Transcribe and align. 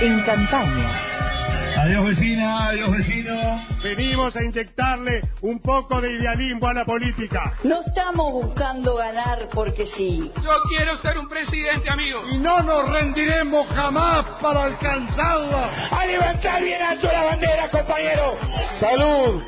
en 0.00 0.22
campaña. 0.22 1.18
Adiós 1.80 2.06
vecina, 2.06 2.68
adiós 2.68 2.90
vecino. 2.90 3.64
Venimos 3.82 4.34
a 4.36 4.42
inyectarle 4.44 5.22
un 5.42 5.60
poco 5.60 6.00
de 6.00 6.12
idealismo 6.12 6.66
a 6.68 6.72
la 6.72 6.84
política. 6.84 7.54
No 7.64 7.80
estamos 7.86 8.32
buscando 8.32 8.96
ganar 8.96 9.48
porque 9.52 9.86
sí. 9.96 10.30
Yo 10.42 10.50
quiero 10.68 10.96
ser 10.98 11.18
un 11.18 11.28
presidente, 11.28 11.88
amigo. 11.90 12.22
Y 12.32 12.38
no 12.38 12.62
nos 12.62 12.90
rendiremos 12.90 13.68
jamás 13.68 14.24
para 14.42 14.64
alcanzarlo. 14.64 15.58
A 15.90 16.06
levantar 16.06 16.62
bien 16.62 16.82
alto 16.82 17.06
la 17.06 17.24
bandera, 17.24 17.70
compañero. 17.70 18.36
Salud, 18.80 19.42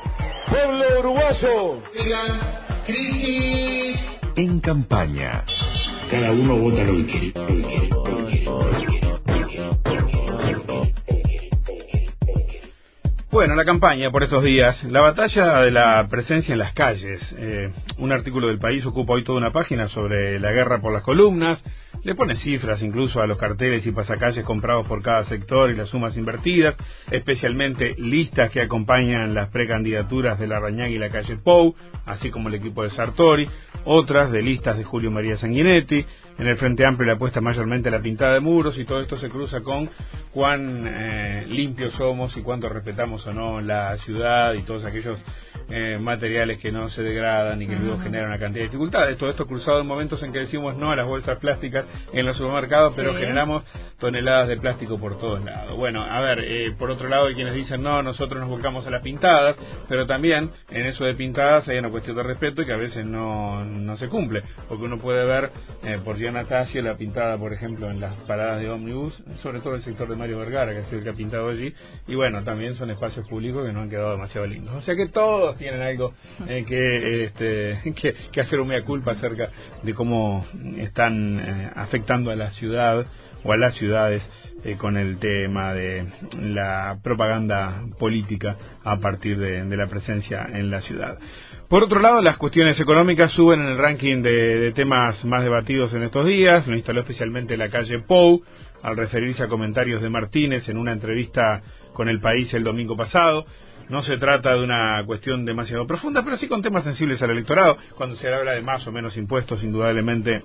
pueblo 0.48 1.01
uruguayo. 1.01 1.82
crisis. 2.87 4.01
En 4.37 4.61
campaña. 4.61 5.45
Cada 6.11 6.32
uno 6.32 6.57
vota 6.57 6.82
lo 6.82 6.96
que 6.96 7.07
quiere, 7.07 7.32
lo 7.35 7.46
que 7.46 7.62
quiere, 7.62 7.89
lo 7.89 8.03
que 8.03 8.25
quiere, 8.25 8.40
Bueno, 13.30 13.55
la 13.55 13.65
campaña 13.65 14.11
por 14.11 14.25
estos 14.25 14.43
días, 14.43 14.83
la 14.83 15.02
batalla 15.02 15.61
de 15.61 15.70
la 15.70 16.09
presencia 16.11 16.52
en 16.52 16.59
las 16.59 16.73
calles. 16.73 17.20
Eh, 17.39 17.70
un 17.98 18.11
artículo 18.11 18.48
del 18.48 18.59
país 18.59 18.84
ocupa 18.84 19.12
hoy 19.12 19.23
toda 19.23 19.39
una 19.39 19.53
página 19.53 19.87
sobre 19.87 20.41
la 20.41 20.51
guerra 20.51 20.80
por 20.80 20.93
las 20.93 21.05
columnas, 21.05 21.62
le 22.03 22.15
pone 22.15 22.37
cifras 22.37 22.83
incluso 22.83 23.21
a 23.21 23.27
los 23.27 23.39
carteles 23.39 23.87
y 23.87 23.93
pasacalles 23.93 24.45
comprados 24.45 24.87
por 24.87 25.03
cada 25.03 25.25
sector 25.25 25.71
y 25.71 25.77
las 25.77 25.89
sumas 25.89 26.17
invertidas, 26.17 26.75
especialmente 27.11 27.95
listas 27.99 28.51
que 28.51 28.63
acompañan 28.63 29.35
las 29.35 29.49
precandidaturas 29.49 30.39
de 30.39 30.47
la 30.47 30.61
Rañaga 30.61 30.89
y 30.89 30.99
la 30.99 31.11
calle 31.11 31.37
Pou, 31.37 31.75
así 32.07 32.31
como 32.31 32.49
el 32.49 32.55
equipo 32.55 32.83
de 32.83 32.91
Sartori, 32.91 33.49
otras 33.85 34.31
de 34.31 34.43
listas 34.43 34.77
de 34.77 34.85
Julio 34.85 35.11
María 35.11 35.37
Sanguinetti, 35.37 36.05
en 36.39 36.47
el 36.47 36.57
Frente 36.57 36.87
Amplio 36.87 37.07
le 37.07 37.13
apuesta 37.13 37.43
mayormente 37.43 37.91
a 37.91 37.93
la 37.93 38.01
pintada 38.01 38.33
de 38.33 38.41
muros 38.41 38.79
y 38.79 38.85
todo 38.87 39.01
esto 39.01 39.19
se 39.19 39.29
cruza 39.29 39.61
con 39.61 39.91
cuán 40.33 40.87
eh, 40.87 41.45
limpios 41.47 41.93
somos 41.93 42.35
y 42.35 42.41
cuánto 42.41 42.69
respetamos 42.70 43.27
o 43.27 43.33
no 43.35 43.61
la 43.61 43.98
ciudad 43.98 44.55
y 44.55 44.62
todos 44.62 44.87
aquellos 44.87 45.19
eh, 45.69 45.98
materiales 46.01 46.59
que 46.59 46.73
no 46.73 46.89
se 46.89 47.03
degradan 47.03 47.61
y 47.61 47.67
que 47.67 47.77
luego 47.77 47.98
generan 47.98 48.29
una 48.29 48.39
cantidad 48.39 48.64
de 48.64 48.69
dificultades. 48.69 49.19
Todo 49.19 49.31
esto 49.31 49.47
cruzado 49.47 49.83
en 49.83 49.87
momentos 49.87 50.23
en 50.23 50.33
que 50.33 50.41
decimos 50.41 50.77
no 50.77 50.91
a 50.91 50.97
las 50.97 51.07
bolsas 51.07 51.39
plásticas 51.39 51.85
en 52.12 52.27
los 52.27 52.36
supermercados, 52.36 52.94
pero 52.96 53.14
generamos 53.14 53.64
toneladas 53.98 54.48
de 54.48 54.56
plástico 54.56 54.98
por 54.98 55.19
todos 55.19 55.44
lados. 55.44 55.77
Bueno, 55.77 56.02
a 56.02 56.20
ver, 56.20 56.41
eh, 56.41 56.74
por 56.78 56.91
otro 56.91 57.08
lado 57.08 57.27
hay 57.27 57.34
quienes 57.34 57.55
dicen 57.55 57.83
no, 57.83 58.02
nosotros 58.02 58.41
nos 58.41 58.48
volcamos 58.48 58.86
a 58.86 58.91
las 58.91 59.02
pintadas, 59.02 59.56
pero 59.88 60.06
también 60.06 60.50
en 60.70 60.86
eso 60.86 61.05
de 61.05 61.14
pintadas 61.14 61.68
hay 61.68 61.78
una 61.78 61.91
cuestión 61.91 62.16
de 62.16 62.22
respeto 62.22 62.62
y 62.62 62.66
que 62.66 62.72
a 62.72 62.77
veces 62.77 63.05
no, 63.05 63.64
no 63.64 63.96
se 63.96 64.08
cumple, 64.08 64.42
porque 64.68 64.84
uno 64.84 64.98
puede 64.98 65.24
ver 65.24 65.50
eh, 65.84 65.98
por 66.05 66.18
Natacio 66.20 66.83
la 66.83 66.96
pintada, 66.96 67.38
por 67.38 67.52
ejemplo, 67.52 67.91
en 67.91 68.00
las 68.00 68.14
paradas 68.27 68.61
de 68.61 68.70
ómnibus, 68.70 69.22
sobre 69.42 69.61
todo 69.61 69.74
el 69.74 69.83
sector 69.83 70.08
de 70.08 70.16
Mario 70.16 70.38
Vergara, 70.38 70.72
que 70.72 70.80
es 70.80 70.92
el 70.92 71.02
que 71.02 71.11
ha 71.11 71.14
pintado 71.14 71.48
allí, 71.48 71.72
y 72.06 72.14
bueno, 72.14 72.42
también 72.44 72.74
son 72.74 72.91
espacios 72.91 73.27
públicos 73.28 73.66
que 73.66 73.72
no 73.72 73.80
han 73.80 73.91
quedado 73.91 74.12
demasiado 74.12 74.46
lindos. 74.46 74.74
O 74.74 74.83
sea 74.83 74.94
que 74.94 75.08
todos 75.08 75.56
tienen 75.56 75.83
algo 75.83 76.14
eh, 76.46 76.64
que, 76.66 77.24
este, 77.24 77.94
que, 78.00 78.14
que, 78.30 78.41
hacer 78.41 78.61
una 78.61 78.83
culpa 78.84 79.12
acerca 79.12 79.50
de 79.83 79.94
cómo 79.94 80.46
están 80.77 81.41
eh, 81.41 81.70
afectando 81.81 82.31
a 82.31 82.36
la 82.36 82.50
ciudad 82.53 83.06
o 83.42 83.53
a 83.53 83.56
las 83.56 83.75
ciudades 83.75 84.23
eh, 84.64 84.77
con 84.77 84.98
el 84.98 85.19
tema 85.19 85.73
de 85.73 86.06
la 86.39 86.98
propaganda 87.03 87.83
política 87.98 88.56
a 88.84 88.98
partir 88.98 89.39
de, 89.39 89.64
la 89.77 89.86
presencia 89.86 90.47
en 90.53 90.70
la 90.70 90.83
ciudad. 90.83 91.19
Por 91.69 91.83
otro 91.83 92.01
lado, 92.01 92.20
las 92.20 92.36
cuestiones 92.36 92.78
económicas 92.78 93.33
suben 93.33 93.61
en 93.61 93.69
el 93.69 93.78
ranking 93.78 94.23
de, 94.23 94.58
de 94.58 94.73
temas 94.73 95.25
más 95.25 95.42
debatidos 95.42 95.95
en 95.95 96.03
estos 96.03 96.27
días. 96.27 96.67
Lo 96.67 96.77
instaló 96.77 97.01
especialmente 97.01 97.56
la 97.56 97.70
calle 97.70 98.01
Pou 98.01 98.42
al 98.83 98.97
referirse 98.97 99.42
a 99.42 99.48
comentarios 99.48 100.03
de 100.03 100.11
Martínez 100.11 100.69
en 100.69 100.77
una 100.77 100.92
entrevista 100.92 101.62
con 101.95 102.08
El 102.08 102.20
País 102.20 102.53
el 102.53 102.64
domingo 102.64 102.97
pasado. 102.97 103.47
No 103.89 104.03
se 104.03 104.19
trata 104.19 104.53
de 104.53 104.62
una 104.62 105.03
cuestión 105.06 105.45
demasiado 105.45 105.86
profunda, 105.86 106.23
pero 106.23 106.36
sí 106.36 106.48
con 106.48 106.62
temas 106.62 106.85
sensibles 106.85 107.20
al 107.23 107.30
electorado. 107.30 107.77
Cuando 107.97 108.14
se 108.17 108.33
habla 108.33 108.52
de 108.52 108.61
más 108.61 108.86
o 108.86 108.92
menos 108.92 109.17
impuestos, 109.17 109.64
indudablemente 109.64 110.42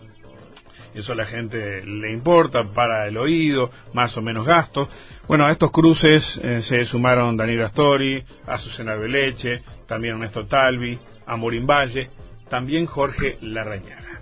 eso 0.95 1.11
a 1.11 1.15
la 1.15 1.25
gente 1.25 1.85
le 1.85 2.11
importa, 2.11 2.63
para 2.63 3.07
el 3.07 3.17
oído, 3.17 3.69
más 3.93 4.15
o 4.17 4.21
menos 4.21 4.45
gastos. 4.45 4.87
Bueno, 5.27 5.45
a 5.45 5.51
estos 5.51 5.71
cruces 5.71 6.23
eh, 6.41 6.61
se 6.67 6.85
sumaron 6.85 7.35
Daniel 7.35 7.63
Astori, 7.63 8.23
Azucena 8.47 8.95
Beleche, 8.95 9.61
también 9.87 10.15
Ernesto 10.15 10.45
Talvi, 10.47 10.97
Amorín 11.27 11.67
Valle, 11.67 12.09
también 12.49 12.85
Jorge 12.85 13.37
Larrañaga. 13.41 14.19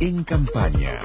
En 0.00 0.24
campaña. 0.24 1.00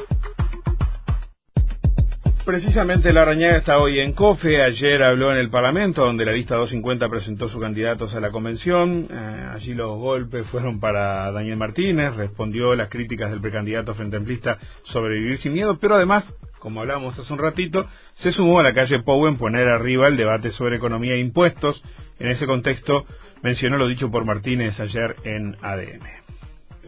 Precisamente 2.46 3.12
la 3.12 3.26
Rañaga 3.26 3.58
está 3.58 3.80
hoy 3.80 4.00
en 4.00 4.14
COFE, 4.14 4.62
ayer 4.62 5.02
habló 5.02 5.32
en 5.32 5.38
el 5.38 5.50
Parlamento, 5.50 6.06
donde 6.06 6.26
la 6.26 6.32
lista 6.32 6.54
250 6.54 7.10
presentó 7.10 7.50
sus 7.50 7.60
candidatos 7.60 8.14
a 8.14 8.20
la 8.20 8.30
convención, 8.30 9.08
eh, 9.10 9.50
allí 9.52 9.74
los 9.74 9.98
golpes 9.98 10.46
fueron 10.52 10.80
para 10.80 11.32
Daniel 11.32 11.58
Martínez, 11.58 12.16
respondió 12.16 12.76
las 12.76 12.90
críticas 12.90 13.32
del 13.32 13.42
precandidato 13.42 13.96
frente 13.96 14.18
amplista 14.18 14.60
sobre 14.84 15.18
vivir 15.18 15.40
sin 15.40 15.54
miedo, 15.54 15.80
pero 15.80 15.96
además, 15.96 16.24
como 16.60 16.82
hablamos 16.82 17.18
hace 17.18 17.34
un 17.34 17.40
ratito, 17.40 17.88
se 18.18 18.32
sumó 18.32 18.60
a 18.60 18.64
la 18.64 18.76
calle 18.76 19.02
Pou 19.02 19.26
en 19.26 19.38
poner 19.38 19.68
arriba 19.68 20.08
el 20.08 20.16
debate 20.16 20.52
sobre 20.52 20.76
economía 20.76 21.16
e 21.16 21.20
impuestos, 21.20 21.82
en 22.20 22.30
ese 22.30 22.46
contexto 22.46 23.06
mencionó 23.42 23.80
lo 23.80 23.88
dicho 23.88 24.12
por 24.12 24.24
Martínez 24.24 24.80
ayer 24.80 25.16
en 25.24 25.58
ADM. 25.64 26.06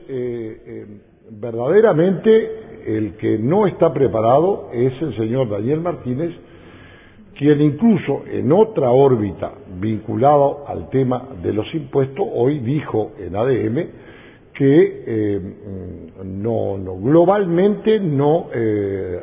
Eh, 0.07 0.61
eh, 0.67 0.85
verdaderamente 1.31 2.67
el 2.85 3.13
que 3.17 3.37
no 3.37 3.67
está 3.67 3.93
preparado 3.93 4.69
es 4.73 4.93
el 5.01 5.15
señor 5.17 5.49
Daniel 5.49 5.81
Martínez, 5.81 6.31
quien 7.37 7.61
incluso 7.61 8.23
en 8.31 8.51
otra 8.51 8.89
órbita 8.91 9.51
vinculado 9.79 10.65
al 10.67 10.89
tema 10.89 11.27
de 11.43 11.53
los 11.53 11.73
impuestos, 11.75 12.25
hoy 12.33 12.59
dijo 12.59 13.11
en 13.19 13.35
ADM 13.35 13.75
que 14.53 15.03
eh, 15.05 15.41
no, 16.23 16.79
no, 16.79 16.95
globalmente 16.95 17.99
no, 17.99 18.47
eh, 18.51 19.19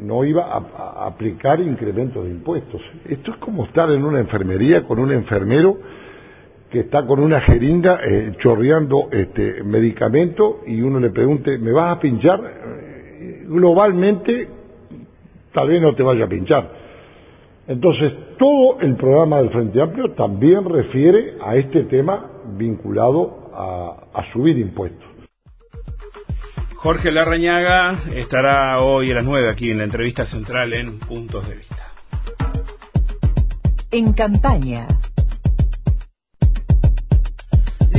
no 0.00 0.24
iba 0.24 0.46
a, 0.46 0.56
a, 0.56 1.06
aplicar 1.06 1.60
incrementos 1.60 2.24
de 2.24 2.30
impuestos. 2.30 2.80
Esto 3.08 3.30
es 3.30 3.36
como 3.36 3.66
estar 3.66 3.88
en 3.90 4.04
una 4.04 4.18
enfermería 4.18 4.82
con 4.82 4.98
un 4.98 5.12
enfermero 5.12 5.78
que 6.74 6.80
está 6.80 7.06
con 7.06 7.20
una 7.20 7.40
jeringa 7.40 8.00
eh, 8.04 8.32
chorreando 8.42 9.08
este 9.12 9.62
medicamento 9.62 10.62
y 10.66 10.82
uno 10.82 10.98
le 10.98 11.10
pregunte, 11.10 11.56
¿me 11.56 11.70
vas 11.70 11.96
a 11.96 12.00
pinchar? 12.00 12.40
globalmente 13.46 14.48
tal 15.52 15.68
vez 15.68 15.80
no 15.80 15.94
te 15.94 16.02
vaya 16.02 16.24
a 16.24 16.28
pinchar. 16.28 16.68
Entonces, 17.68 18.12
todo 18.38 18.80
el 18.80 18.96
programa 18.96 19.38
del 19.38 19.50
Frente 19.50 19.80
Amplio 19.80 20.10
también 20.14 20.68
refiere 20.68 21.36
a 21.40 21.54
este 21.54 21.84
tema 21.84 22.28
vinculado 22.58 23.52
a, 23.54 24.08
a 24.12 24.32
subir 24.32 24.58
impuestos. 24.58 25.08
Jorge 26.74 27.12
Larrañaga 27.12 28.00
estará 28.16 28.82
hoy 28.82 29.12
a 29.12 29.14
las 29.14 29.24
9 29.24 29.48
aquí 29.48 29.70
en 29.70 29.78
la 29.78 29.84
entrevista 29.84 30.26
central 30.26 30.72
en 30.72 30.98
Puntos 30.98 31.48
de 31.48 31.54
Vista. 31.54 31.76
En 33.92 34.12
campaña. 34.12 34.88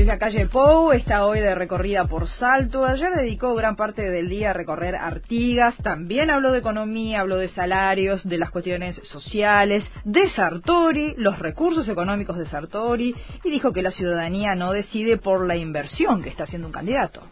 La 0.06 0.20
calle 0.20 0.46
Pou 0.46 0.92
está 0.92 1.26
hoy 1.26 1.40
de 1.40 1.56
recorrida 1.56 2.06
por 2.06 2.28
Salto. 2.28 2.86
Ayer 2.86 3.10
dedicó 3.16 3.56
gran 3.56 3.76
parte 3.76 4.04
del 4.04 4.30
día 4.30 4.52
a 4.52 4.54
recorrer 4.54 4.96
Artigas. 4.96 5.76
También 5.78 6.30
habló 6.30 6.52
de 6.52 6.60
economía, 6.60 7.22
habló 7.22 7.38
de 7.38 7.50
salarios, 7.50 8.24
de 8.24 8.38
las 8.38 8.52
cuestiones 8.52 9.02
sociales, 9.12 9.84
de 10.04 10.30
Sartori, 10.36 11.16
los 11.18 11.40
recursos 11.40 11.90
económicos 11.90 12.38
de 12.38 12.46
Sartori 12.46 13.16
y 13.44 13.50
dijo 13.50 13.74
que 13.74 13.82
la 13.82 13.90
ciudadanía 13.90 14.54
no 14.54 14.74
decide 14.74 15.18
por 15.18 15.48
la 15.48 15.56
inversión 15.56 16.22
que 16.22 16.30
está 16.30 16.44
haciendo 16.44 16.68
un 16.68 16.74
candidato. 16.74 17.24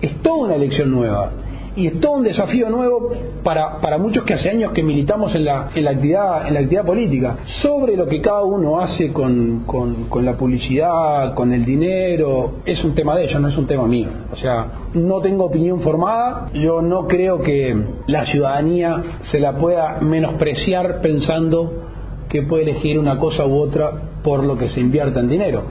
Es 0.00 0.22
toda 0.22 0.46
una 0.46 0.54
elección 0.54 0.90
nueva 0.90 1.30
y 1.74 1.86
es 1.86 2.00
todo 2.00 2.12
un 2.12 2.24
desafío 2.24 2.68
nuevo 2.68 3.12
para, 3.42 3.80
para 3.80 3.98
muchos 3.98 4.24
que 4.24 4.34
hace 4.34 4.50
años 4.50 4.72
que 4.72 4.82
militamos 4.82 5.34
en 5.34 5.44
la, 5.44 5.70
en 5.74 5.84
la, 5.84 5.90
actividad, 5.92 6.46
en 6.46 6.54
la 6.54 6.60
actividad 6.60 6.84
política, 6.84 7.36
sobre 7.62 7.96
lo 7.96 8.06
que 8.06 8.20
cada 8.20 8.42
uno 8.42 8.80
hace 8.80 9.12
con, 9.12 9.64
con, 9.66 10.04
con 10.04 10.24
la 10.24 10.36
publicidad, 10.36 11.34
con 11.34 11.52
el 11.52 11.64
dinero, 11.64 12.56
es 12.66 12.82
un 12.84 12.94
tema 12.94 13.16
de 13.16 13.24
ellos, 13.24 13.40
no 13.40 13.48
es 13.48 13.56
un 13.56 13.66
tema 13.66 13.86
mío. 13.86 14.08
O 14.32 14.36
sea, 14.36 14.66
no 14.94 15.20
tengo 15.20 15.46
opinión 15.46 15.80
formada, 15.80 16.50
yo 16.54 16.82
no 16.82 17.06
creo 17.06 17.40
que 17.40 17.74
la 18.06 18.26
ciudadanía 18.26 19.02
se 19.30 19.40
la 19.40 19.56
pueda 19.56 19.98
menospreciar 20.00 21.00
pensando 21.00 21.82
que 22.28 22.42
puede 22.42 22.64
elegir 22.64 22.98
una 22.98 23.18
cosa 23.18 23.46
u 23.46 23.56
otra 23.56 23.92
por 24.22 24.44
lo 24.44 24.56
que 24.56 24.68
se 24.70 24.80
invierta 24.80 25.20
en 25.20 25.28
dinero. 25.28 25.62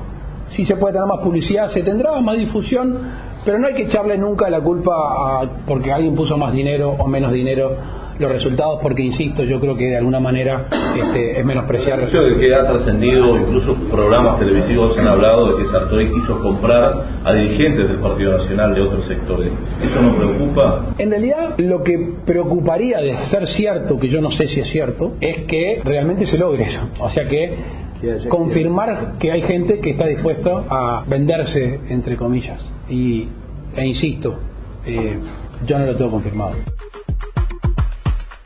Si 0.55 0.65
se 0.65 0.75
puede 0.75 0.93
tener 0.93 1.07
más 1.07 1.19
publicidad, 1.19 1.71
se 1.71 1.81
tendrá 1.81 2.19
más 2.19 2.37
difusión, 2.37 2.97
pero 3.45 3.59
no 3.59 3.67
hay 3.67 3.73
que 3.73 3.83
echarle 3.83 4.17
nunca 4.17 4.49
la 4.49 4.61
culpa 4.61 4.91
a 4.93 5.49
porque 5.65 5.91
alguien 5.91 6.15
puso 6.15 6.37
más 6.37 6.53
dinero 6.53 6.95
o 6.97 7.07
menos 7.07 7.31
dinero. 7.31 7.77
los 8.19 8.31
resultados 8.31 8.79
porque, 8.83 9.01
insisto, 9.01 9.43
yo 9.43 9.59
creo 9.59 9.75
que 9.75 9.85
de 9.85 9.97
alguna 9.97 10.19
manera 10.19 10.67
este, 10.95 11.39
es 11.39 11.45
menospreciar. 11.45 12.07
Creo 12.07 12.23
de 12.25 12.39
que 12.39 12.53
ha 12.53 12.67
trascendido, 12.67 13.35
incluso 13.35 13.73
programas 13.89 14.37
televisivos 14.37 14.95
han 14.97 15.07
hablado 15.07 15.51
de 15.51 15.63
que 15.63 15.69
Sartori 15.71 16.11
quiso 16.11 16.39
comprar 16.39 17.03
a 17.23 17.33
dirigentes 17.33 17.87
del 17.87 17.97
Partido 17.97 18.37
Nacional 18.37 18.75
de 18.75 18.81
otros 18.81 19.07
sectores. 19.07 19.51
¿Eso 19.81 20.01
no 20.01 20.15
preocupa? 20.15 20.85
En 20.99 21.09
realidad, 21.09 21.55
lo 21.57 21.83
que 21.83 22.13
preocuparía 22.25 22.99
de 22.99 23.17
ser 23.31 23.47
cierto, 23.47 23.99
que 23.99 24.09
yo 24.09 24.21
no 24.21 24.31
sé 24.31 24.47
si 24.49 24.59
es 24.59 24.69
cierto, 24.69 25.13
es 25.19 25.45
que 25.45 25.81
realmente 25.83 26.27
se 26.27 26.37
logre 26.37 26.65
eso. 26.65 26.81
O 26.99 27.09
sea 27.09 27.27
que 27.27 27.80
confirmar 28.29 29.17
que 29.19 29.31
hay 29.31 29.41
gente 29.43 29.79
que 29.79 29.91
está 29.91 30.07
dispuesta 30.07 30.63
a 30.69 31.03
venderse, 31.07 31.79
entre 31.89 32.17
comillas. 32.17 32.63
Y, 32.89 33.27
e 33.75 33.85
insisto, 33.85 34.39
eh, 34.85 35.17
yo 35.65 35.79
no 35.79 35.85
lo 35.85 35.95
tengo 35.95 36.11
confirmado. 36.11 36.55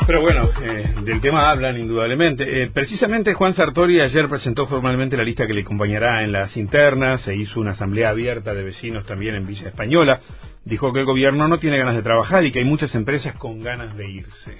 Pero 0.06 0.22
bueno, 0.22 0.50
eh, 0.62 0.94
del 1.04 1.20
tema 1.20 1.50
hablan 1.50 1.78
indudablemente. 1.78 2.44
Eh, 2.44 2.70
precisamente 2.72 3.34
Juan 3.34 3.56
Sartori 3.56 4.00
ayer 4.02 4.30
presentó 4.30 4.68
formalmente 4.68 5.18
la 5.18 5.24
lista 5.24 5.48
que 5.48 5.54
le 5.54 5.62
acompañará 5.62 6.24
en 6.24 6.32
las 6.32 6.56
internas, 6.58 7.22
se 7.22 7.36
hizo 7.36 7.60
una 7.60 7.72
asamblea 7.72 8.10
abierta 8.10 8.54
de 8.54 8.64
vecinos 8.64 9.06
también 9.08 9.34
en 9.34 9.48
Villa 9.48 9.70
Española. 9.70 10.20
Dijo 10.64 10.94
que 10.94 11.00
el 11.00 11.06
gobierno 11.06 11.48
no 11.48 11.58
tiene 11.58 11.80
ganas 11.80 11.96
de 11.96 12.04
trabajar 12.04 12.46
y 12.46 12.52
que 12.52 12.60
hay 12.60 12.66
muchas 12.66 12.94
empresas 12.94 13.36
con 13.36 13.64
ganas 13.64 13.98
de 13.98 14.08
irse. 14.08 14.60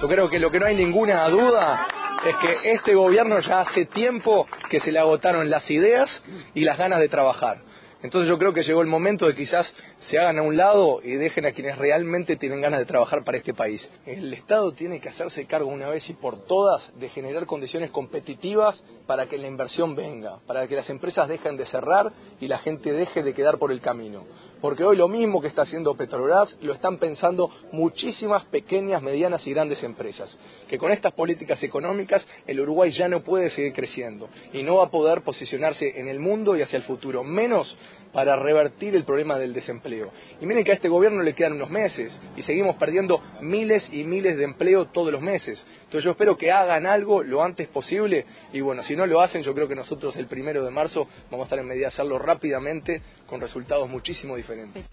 Yo 0.00 0.08
creo 0.08 0.28
que 0.28 0.38
lo 0.38 0.50
que 0.50 0.60
no 0.60 0.66
hay 0.66 0.76
ninguna 0.76 1.28
duda 1.30 1.86
es 2.26 2.36
que 2.36 2.72
este 2.72 2.94
gobierno 2.94 3.38
ya 3.40 3.60
hace 3.60 3.86
tiempo 3.86 4.46
que 4.70 4.80
se 4.80 4.92
le 4.92 4.98
agotaron 4.98 5.50
las 5.50 5.70
ideas 5.70 6.10
y 6.54 6.64
las 6.64 6.78
ganas 6.78 7.00
de 7.00 7.08
trabajar. 7.08 7.58
Entonces 8.04 8.28
yo 8.28 8.36
creo 8.36 8.52
que 8.52 8.62
llegó 8.62 8.82
el 8.82 8.86
momento 8.86 9.26
de 9.26 9.34
quizás 9.34 9.66
se 10.10 10.18
hagan 10.18 10.38
a 10.38 10.42
un 10.42 10.58
lado 10.58 11.00
y 11.02 11.12
dejen 11.12 11.46
a 11.46 11.52
quienes 11.52 11.78
realmente 11.78 12.36
tienen 12.36 12.60
ganas 12.60 12.80
de 12.80 12.84
trabajar 12.84 13.24
para 13.24 13.38
este 13.38 13.54
país. 13.54 13.90
El 14.04 14.30
Estado 14.34 14.72
tiene 14.72 15.00
que 15.00 15.08
hacerse 15.08 15.46
cargo 15.46 15.70
una 15.70 15.88
vez 15.88 16.06
y 16.10 16.12
por 16.12 16.44
todas 16.44 16.82
de 16.98 17.08
generar 17.08 17.46
condiciones 17.46 17.90
competitivas 17.90 18.78
para 19.06 19.24
que 19.26 19.38
la 19.38 19.46
inversión 19.46 19.96
venga, 19.96 20.36
para 20.46 20.68
que 20.68 20.76
las 20.76 20.90
empresas 20.90 21.30
dejen 21.30 21.56
de 21.56 21.64
cerrar 21.64 22.12
y 22.40 22.46
la 22.46 22.58
gente 22.58 22.92
deje 22.92 23.22
de 23.22 23.32
quedar 23.32 23.56
por 23.56 23.72
el 23.72 23.80
camino. 23.80 24.24
Porque 24.64 24.82
hoy 24.82 24.96
lo 24.96 25.08
mismo 25.08 25.42
que 25.42 25.48
está 25.48 25.60
haciendo 25.60 25.94
Petrobras 25.94 26.56
lo 26.62 26.72
están 26.72 26.96
pensando 26.96 27.50
muchísimas 27.72 28.46
pequeñas, 28.46 29.02
medianas 29.02 29.46
y 29.46 29.50
grandes 29.50 29.82
empresas. 29.82 30.34
Que 30.70 30.78
con 30.78 30.90
estas 30.90 31.12
políticas 31.12 31.62
económicas 31.62 32.26
el 32.46 32.60
Uruguay 32.60 32.90
ya 32.90 33.06
no 33.06 33.22
puede 33.22 33.50
seguir 33.50 33.74
creciendo 33.74 34.30
y 34.54 34.62
no 34.62 34.76
va 34.76 34.84
a 34.84 34.90
poder 34.90 35.20
posicionarse 35.20 36.00
en 36.00 36.08
el 36.08 36.18
mundo 36.18 36.56
y 36.56 36.62
hacia 36.62 36.78
el 36.78 36.84
futuro, 36.84 37.22
menos 37.22 37.76
para 38.14 38.36
revertir 38.36 38.94
el 38.94 39.04
problema 39.04 39.38
del 39.38 39.52
desempleo. 39.52 40.10
Y 40.40 40.46
miren 40.46 40.64
que 40.64 40.70
a 40.70 40.74
este 40.74 40.88
gobierno 40.88 41.22
le 41.22 41.34
quedan 41.34 41.54
unos 41.54 41.68
meses 41.68 42.18
y 42.36 42.42
seguimos 42.42 42.76
perdiendo 42.76 43.20
miles 43.42 43.86
y 43.92 44.04
miles 44.04 44.38
de 44.38 44.44
empleo 44.44 44.86
todos 44.86 45.12
los 45.12 45.20
meses. 45.20 45.62
Entonces 45.80 46.04
yo 46.04 46.12
espero 46.12 46.36
que 46.36 46.52
hagan 46.52 46.86
algo 46.86 47.22
lo 47.24 47.42
antes 47.42 47.68
posible 47.68 48.24
y 48.52 48.60
bueno, 48.60 48.84
si 48.84 48.94
no 48.94 49.04
lo 49.04 49.20
hacen, 49.20 49.42
yo 49.42 49.52
creo 49.52 49.68
que 49.68 49.74
nosotros 49.74 50.16
el 50.16 50.28
primero 50.28 50.64
de 50.64 50.70
marzo 50.70 51.08
vamos 51.30 51.44
a 51.44 51.46
estar 51.46 51.58
en 51.58 51.66
medida 51.66 51.82
de 51.82 51.88
hacerlo 51.88 52.18
rápidamente 52.18 53.02
con 53.26 53.40
resultados 53.40 53.88
muchísimo 53.88 54.36
diferentes. 54.36 54.88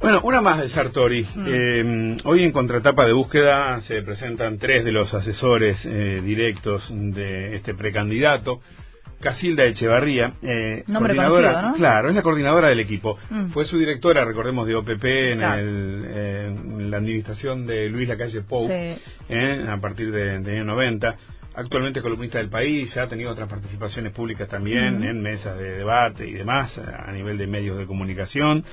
Bueno, 0.00 0.20
una 0.22 0.42
más 0.42 0.60
de 0.60 0.68
Sartori. 0.68 1.26
Eh, 1.46 2.16
hoy 2.24 2.44
en 2.44 2.52
contratapa 2.52 3.06
de 3.06 3.14
búsqueda 3.14 3.80
se 3.82 4.02
presentan 4.02 4.58
tres 4.58 4.84
de 4.84 4.92
los 4.92 5.12
asesores 5.14 5.78
eh, 5.84 6.20
directos 6.22 6.86
de 6.90 7.56
este 7.56 7.74
precandidato. 7.74 8.60
Casilda 9.24 9.64
Echevarría, 9.64 10.34
eh, 10.42 10.84
coordinadora, 10.86 11.48
conocido, 11.48 11.68
¿no? 11.70 11.74
claro, 11.76 12.08
es 12.10 12.14
la 12.14 12.22
coordinadora 12.22 12.68
del 12.68 12.78
equipo. 12.80 13.18
Mm. 13.30 13.46
Fue 13.48 13.64
su 13.64 13.78
directora, 13.78 14.24
recordemos, 14.24 14.66
de 14.68 14.76
OPP 14.76 15.04
en, 15.32 15.38
Claro. 15.38 15.60
el, 15.60 16.04
eh, 16.06 16.46
en 16.46 16.90
la 16.90 16.98
administración 16.98 17.66
de 17.66 17.88
Luis 17.88 18.06
Lacalle 18.08 18.42
Pou, 18.42 18.68
Sí. 18.68 18.96
eh, 19.30 19.66
a 19.68 19.80
partir 19.80 20.12
de, 20.12 20.38
de 20.38 20.52
año 20.52 20.64
90. 20.66 21.16
Actualmente 21.56 22.02
columnista 22.02 22.38
del 22.38 22.48
país, 22.48 22.96
ha 22.96 23.06
tenido 23.06 23.30
otras 23.30 23.48
participaciones 23.48 24.12
públicas 24.12 24.48
también 24.48 25.04
en 25.04 25.22
mesas 25.22 25.56
de 25.56 25.78
debate 25.78 26.26
y 26.26 26.32
demás 26.32 26.72
a 26.78 27.12
nivel 27.12 27.38
de 27.38 27.46
medios 27.46 27.78
de 27.78 27.86
comunicación. 27.86 28.64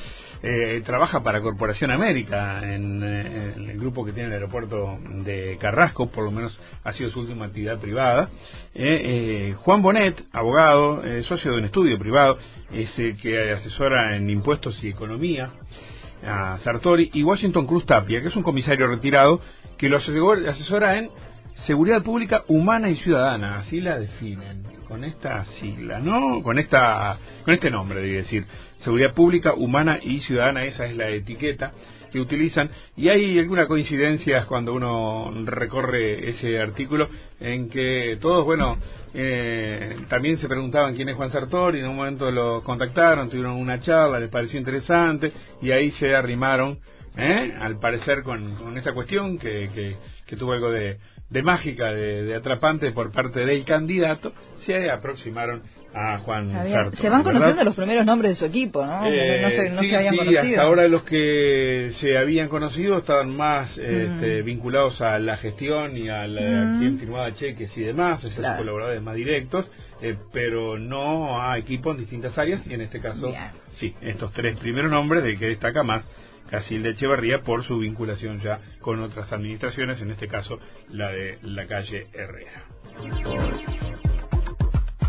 Eh, 0.41 0.81
trabaja 0.83 1.21
para 1.21 1.41
Corporación 1.41 1.91
América 1.91 2.61
en, 2.63 3.03
eh, 3.03 3.53
en 3.55 3.69
el 3.69 3.77
grupo 3.77 4.03
que 4.03 4.13
tiene 4.13 4.29
el 4.29 4.33
aeropuerto 4.33 4.97
de 5.23 5.57
Carrasco, 5.61 6.09
por 6.09 6.23
lo 6.23 6.31
menos 6.31 6.59
ha 6.83 6.91
sido 6.93 7.11
su 7.11 7.19
última 7.19 7.45
actividad 7.45 7.77
privada. 7.79 8.29
Eh, 8.73 9.01
eh, 9.03 9.55
Juan 9.59 9.83
Bonet, 9.83 10.23
abogado, 10.31 11.03
eh, 11.03 11.21
socio 11.21 11.51
de 11.51 11.57
un 11.59 11.65
estudio 11.65 11.99
privado, 11.99 12.39
es 12.73 12.97
el 12.97 13.15
que 13.15 13.51
asesora 13.51 14.15
en 14.15 14.27
impuestos 14.27 14.83
y 14.83 14.89
economía 14.89 15.51
a 16.25 16.57
Sartori, 16.63 17.11
y 17.13 17.21
Washington 17.21 17.67
Cruz 17.67 17.85
Tapia, 17.85 18.21
que 18.21 18.29
es 18.29 18.35
un 18.35 18.43
comisario 18.43 18.87
retirado 18.87 19.39
que 19.77 19.87
lo 19.87 19.99
asesor- 19.99 20.47
asesora 20.47 20.97
en 20.97 21.09
seguridad 21.65 22.03
pública 22.03 22.43
humana 22.47 22.89
y 22.89 22.95
ciudadana, 22.97 23.59
así 23.59 23.81
la 23.81 23.99
definen, 23.99 24.63
con 24.87 25.03
esta 25.03 25.45
sigla, 25.59 25.99
¿no? 25.99 26.41
Con 26.43 26.59
esta 26.59 27.17
con 27.45 27.53
este 27.53 27.69
nombre, 27.69 28.01
debe 28.01 28.17
decir, 28.17 28.45
seguridad 28.79 29.13
pública 29.13 29.53
humana 29.53 29.99
y 30.01 30.19
ciudadana, 30.21 30.65
esa 30.65 30.85
es 30.85 30.95
la 30.95 31.09
etiqueta 31.09 31.71
que 32.11 32.19
utilizan 32.19 32.69
y 32.97 33.09
hay 33.09 33.39
algunas 33.39 33.67
coincidencias 33.67 34.45
cuando 34.45 34.73
uno 34.73 35.31
recorre 35.45 36.29
ese 36.29 36.59
artículo 36.59 37.07
en 37.39 37.69
que 37.69 38.17
todos, 38.19 38.45
bueno, 38.45 38.77
eh, 39.13 39.95
también 40.09 40.37
se 40.37 40.47
preguntaban 40.47 40.95
quién 40.95 41.09
es 41.09 41.15
Juan 41.15 41.31
Sartori, 41.31 41.79
en 41.79 41.87
un 41.87 41.95
momento 41.95 42.29
lo 42.29 42.63
contactaron, 42.63 43.29
tuvieron 43.29 43.55
una 43.57 43.79
charla, 43.79 44.19
les 44.19 44.29
pareció 44.29 44.59
interesante 44.59 45.31
y 45.61 45.71
ahí 45.71 45.91
se 45.91 46.13
arrimaron, 46.13 46.79
¿eh? 47.17 47.53
al 47.59 47.79
parecer 47.79 48.23
con, 48.23 48.55
con 48.55 48.77
esa 48.77 48.93
cuestión 48.93 49.37
que, 49.37 49.69
que, 49.73 49.95
que 50.25 50.35
tuvo 50.35 50.53
algo 50.53 50.71
de, 50.71 50.97
de 51.29 51.43
mágica, 51.43 51.85
de, 51.91 52.23
de 52.23 52.35
atrapante 52.35 52.91
por 52.91 53.11
parte 53.11 53.45
del 53.45 53.63
candidato, 53.65 54.33
se 54.65 54.89
aproximaron 54.89 55.61
a 55.93 56.19
Juan. 56.19 56.49
Sartori. 56.51 56.97
Se 56.97 57.09
van 57.09 57.21
¿verdad? 57.23 57.33
conociendo 57.33 57.63
los 57.65 57.75
primeros 57.75 58.05
nombres 58.05 58.31
de 58.31 58.35
su 58.35 58.45
equipo, 58.45 58.85
¿no? 58.85 59.05
Eh, 59.05 59.39
no 59.41 59.49
se, 59.49 59.69
no 59.71 59.81
sí, 59.81 59.89
se 59.89 59.95
habían 59.97 60.13
sí, 60.13 60.17
conocido. 60.19 60.49
hasta 60.51 60.61
ahora 60.63 60.87
los 60.87 61.03
que 61.03 61.91
se 61.99 62.17
habían 62.17 62.47
conocido 62.47 62.97
estaban 62.99 63.35
más 63.35 63.75
Mm. 63.77 63.81
este, 63.81 64.41
vinculados 64.43 65.01
a 65.01 65.19
la 65.19 65.35
gestión 65.37 65.97
y 65.97 66.07
a 66.09 66.27
la, 66.27 66.41
Mm. 66.65 66.79
quien 66.79 66.97
firmaba 66.99 67.33
cheques 67.33 67.77
y 67.77 67.81
demás, 67.81 68.23
esos 68.23 68.37
Claro. 68.37 68.59
colaboradores 68.59 69.01
más 69.01 69.15
directos, 69.15 69.69
eh, 70.01 70.15
pero 70.31 70.79
no 70.79 71.41
a 71.41 71.57
equipos 71.57 71.95
en 71.95 72.01
distintas 72.01 72.37
áreas 72.37 72.65
y 72.67 72.73
en 72.73 72.81
este 72.81 73.01
caso, 73.01 73.27
Bien. 73.27 73.49
sí, 73.73 73.93
estos 74.01 74.31
tres 74.31 74.57
primeros 74.59 74.89
nombres 74.91 75.23
de 75.25 75.35
que 75.37 75.47
destaca 75.47 75.83
más 75.83 76.05
Casilda 76.49 76.89
Echeverría 76.89 77.41
por 77.41 77.63
su 77.63 77.79
vinculación 77.79 78.39
ya 78.39 78.59
con 78.79 78.99
otras 79.01 79.31
administraciones, 79.31 80.01
en 80.01 80.11
este 80.11 80.27
caso 80.27 80.59
la 80.89 81.09
de 81.09 81.39
la 81.41 81.67
calle 81.67 82.07
Herrera. 82.13 82.65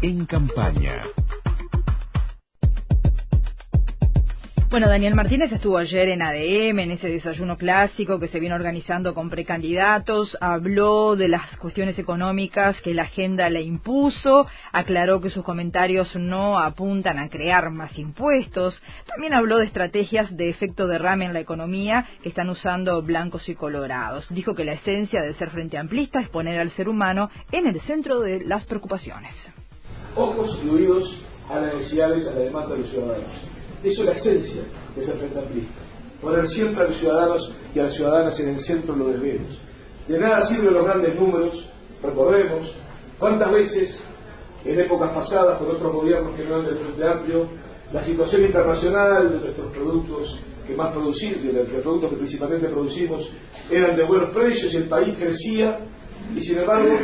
En 0.03 0.27
campaña. 0.27 1.03
Bueno, 4.73 4.89
Daniel 4.89 5.15
Martínez 5.15 5.53
estuvo 5.53 5.77
ayer 5.77 6.09
en 6.09 6.23
ADM, 6.23 6.79
en 6.79 6.93
ese 6.93 7.07
desayuno 7.09 7.59
clásico 7.59 8.19
que 8.19 8.29
se 8.29 8.41
viene 8.41 8.55
organizando 8.55 9.13
con 9.13 9.29
precandidatos, 9.29 10.35
habló 10.41 11.15
de 11.15 11.29
las 11.29 11.59
cuestiones 11.59 11.99
económicas 11.99 12.81
que 12.81 12.95
la 12.95 13.03
agenda 13.03 13.51
le 13.51 13.61
impuso, 13.61 14.47
aclaró 14.73 15.21
que 15.21 15.29
sus 15.29 15.45
comentarios 15.45 16.17
no 16.17 16.59
apuntan 16.59 17.19
a 17.19 17.29
crear 17.29 17.71
más 17.71 17.99
impuestos, 17.99 18.83
también 19.05 19.35
habló 19.35 19.59
de 19.59 19.67
estrategias 19.67 20.35
de 20.39 20.49
efecto 20.49 20.87
derrame 20.87 21.27
en 21.27 21.35
la 21.35 21.41
economía 21.41 22.07
que 22.23 22.31
están 22.31 22.49
usando 22.49 23.03
blancos 23.03 23.47
y 23.51 23.55
colorados. 23.55 24.27
Dijo 24.31 24.55
que 24.55 24.65
la 24.65 24.73
esencia 24.73 25.21
de 25.21 25.35
ser 25.35 25.51
frente 25.51 25.77
amplista 25.77 26.19
es 26.19 26.31
poner 26.31 26.59
al 26.59 26.71
ser 26.71 26.89
humano 26.89 27.29
en 27.51 27.67
el 27.67 27.79
centro 27.83 28.21
de 28.21 28.43
las 28.47 28.65
preocupaciones. 28.65 29.35
ojos 30.17 30.59
y 30.65 30.69
oídos 30.71 31.23
a 31.51 31.59
las 31.59 31.75
necesidades, 31.75 32.27
a 32.27 32.31
la 32.31 32.41
demanda 32.41 32.75
de 32.75 32.81
los 32.81 32.91
ciudadanos. 32.91 33.52
Eso 33.83 34.03
es 34.03 34.07
la 34.07 34.13
esencia 34.13 34.63
de 34.97 35.07
ser 35.07 35.17
frente 35.17 35.39
amplista. 35.39 35.81
Poner 36.21 36.49
siempre 36.49 36.85
a 36.85 36.89
los 36.89 36.99
ciudadanos 36.99 37.55
y 37.75 37.81
a 37.81 37.83
las 37.85 37.95
ciudadanas 37.95 38.39
en 38.39 38.49
el 38.51 38.61
centro 38.61 38.95
de 38.95 39.15
los. 39.19 39.61
De 40.09 40.19
nada 40.19 40.47
sirven 40.49 40.75
los 40.75 40.85
grandes 40.85 41.19
números, 41.19 41.71
recordemos 42.03 42.73
cuántas 43.19 43.51
veces 43.51 44.05
en 44.65 44.79
épocas 44.79 45.13
pasadas 45.13 45.59
con 45.59 45.71
otros 45.71 45.93
gobiernos 45.93 46.35
que 46.37 46.45
no 46.45 46.61
eran 46.61 46.67
del 46.67 46.79
Frente 46.79 47.05
Amplio, 47.05 47.49
la 47.93 48.05
situación 48.05 48.43
internacional 48.43 49.33
de 49.33 49.41
nuestros 49.41 49.73
productos 49.73 50.39
que 50.67 50.75
más 50.75 50.93
producimos, 50.93 51.43
de 51.43 51.53
los 51.53 51.69
productos 51.69 52.11
que 52.11 52.17
principalmente 52.17 52.69
producimos, 52.69 53.29
eran 53.71 53.97
de 53.97 54.05
buenos 54.05 54.31
precios 54.31 54.73
y 54.73 54.77
el 54.77 54.89
país 54.89 55.17
crecía 55.19 55.79
y 56.35 56.41
sin 56.41 56.59
embargo 56.59 56.95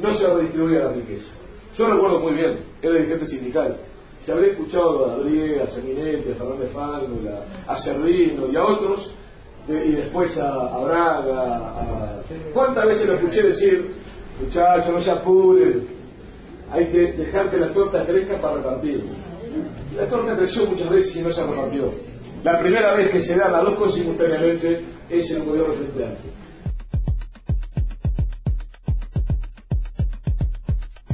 no 0.00 0.14
se 0.14 0.26
redistribuía 0.26 0.80
la 0.80 0.92
riqueza. 0.92 1.32
Yo 1.76 1.86
recuerdo 1.86 2.20
muy 2.20 2.34
bien, 2.34 2.58
era 2.80 2.94
dirigente 2.94 3.26
sindical. 3.26 3.76
Si 4.24 4.32
habré 4.32 4.52
escuchado 4.52 5.06
a 5.06 5.14
Adrié, 5.14 5.60
a 5.60 5.66
Sanguinetti, 5.66 6.32
a 6.32 6.34
Fernández 6.36 6.72
Fánula, 6.72 7.44
a 7.66 7.78
Servino 7.82 8.48
y 8.50 8.56
a 8.56 8.64
otros, 8.64 9.14
y 9.68 9.92
después 9.92 10.36
a, 10.38 10.50
a 10.50 10.84
Braga, 10.84 11.42
a... 11.42 12.22
¿cuántas 12.54 12.86
veces 12.86 13.06
lo 13.06 13.14
escuché 13.14 13.42
decir, 13.42 13.94
muchachos, 14.40 14.94
no 14.94 15.02
se 15.02 15.10
apuren, 15.10 15.86
hay 16.70 16.88
que 16.88 17.12
dejar 17.12 17.50
que 17.50 17.58
la 17.58 17.72
torta 17.74 18.04
crezca 18.06 18.40
para 18.40 18.56
repartir? 18.56 19.04
La 19.94 20.08
torta 20.08 20.36
creció 20.36 20.66
muchas 20.66 20.90
veces 20.90 21.16
y 21.16 21.20
no 21.20 21.32
se 21.32 21.44
repartió. 21.44 21.92
La 22.42 22.58
primera 22.60 22.94
vez 22.96 23.10
que 23.10 23.22
se 23.22 23.36
dan 23.36 23.52
las 23.52 23.64
dos 23.64 23.78
cosas 23.78 23.94
simultáneamente 23.94 24.84
es 25.10 25.30
el 25.30 25.44
gobierno 25.44 25.74
Frente 25.74 26.33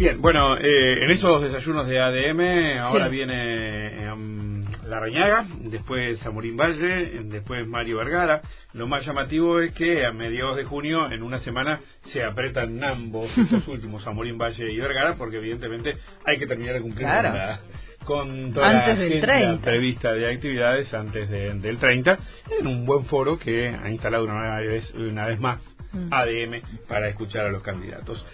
Bien, 0.00 0.18
bueno, 0.22 0.56
eh, 0.56 1.04
en 1.04 1.10
esos 1.10 1.42
desayunos 1.42 1.86
de 1.86 2.00
ADM 2.00 2.80
ahora 2.80 3.04
sí. 3.04 3.10
viene 3.10 4.10
um, 4.10 4.64
La 4.86 4.98
Reñaga, 4.98 5.44
después 5.58 6.24
Amorín 6.24 6.56
Valle, 6.56 7.20
después 7.24 7.68
Mario 7.68 7.98
Vergara. 7.98 8.40
Lo 8.72 8.86
más 8.86 9.04
llamativo 9.04 9.60
es 9.60 9.74
que 9.74 10.06
a 10.06 10.12
mediados 10.12 10.56
de 10.56 10.64
junio, 10.64 11.12
en 11.12 11.22
una 11.22 11.40
semana, 11.40 11.80
se 12.14 12.24
apretan 12.24 12.82
ambos, 12.82 13.28
estos 13.36 13.68
últimos, 13.68 14.06
Amorín 14.06 14.38
Valle 14.38 14.72
y 14.72 14.80
Vergara, 14.80 15.16
porque 15.18 15.36
evidentemente 15.36 15.94
hay 16.24 16.38
que 16.38 16.46
terminar 16.46 16.76
de 16.76 16.80
cumplir 16.80 17.06
claro. 17.06 17.28
con, 17.28 17.38
la, 17.38 17.60
con 18.06 18.52
toda 18.54 18.70
antes 18.70 18.98
la 18.98 19.04
agenda 19.04 19.26
30. 19.26 19.64
prevista 19.70 20.12
de 20.14 20.32
actividades 20.32 20.94
antes 20.94 21.28
de, 21.28 21.52
del 21.56 21.76
30, 21.76 22.18
en 22.58 22.66
un 22.66 22.86
buen 22.86 23.04
foro 23.04 23.38
que 23.38 23.68
ha 23.68 23.90
instalado 23.90 24.24
una 24.24 24.60
vez, 24.60 24.94
una 24.94 25.26
vez 25.26 25.38
más 25.38 25.60
Mm. 25.92 26.12
ADM 26.12 26.86
para 26.86 27.08
escuchar 27.08 27.46
a 27.46 27.50
los 27.50 27.62
candidatos. 27.62 28.24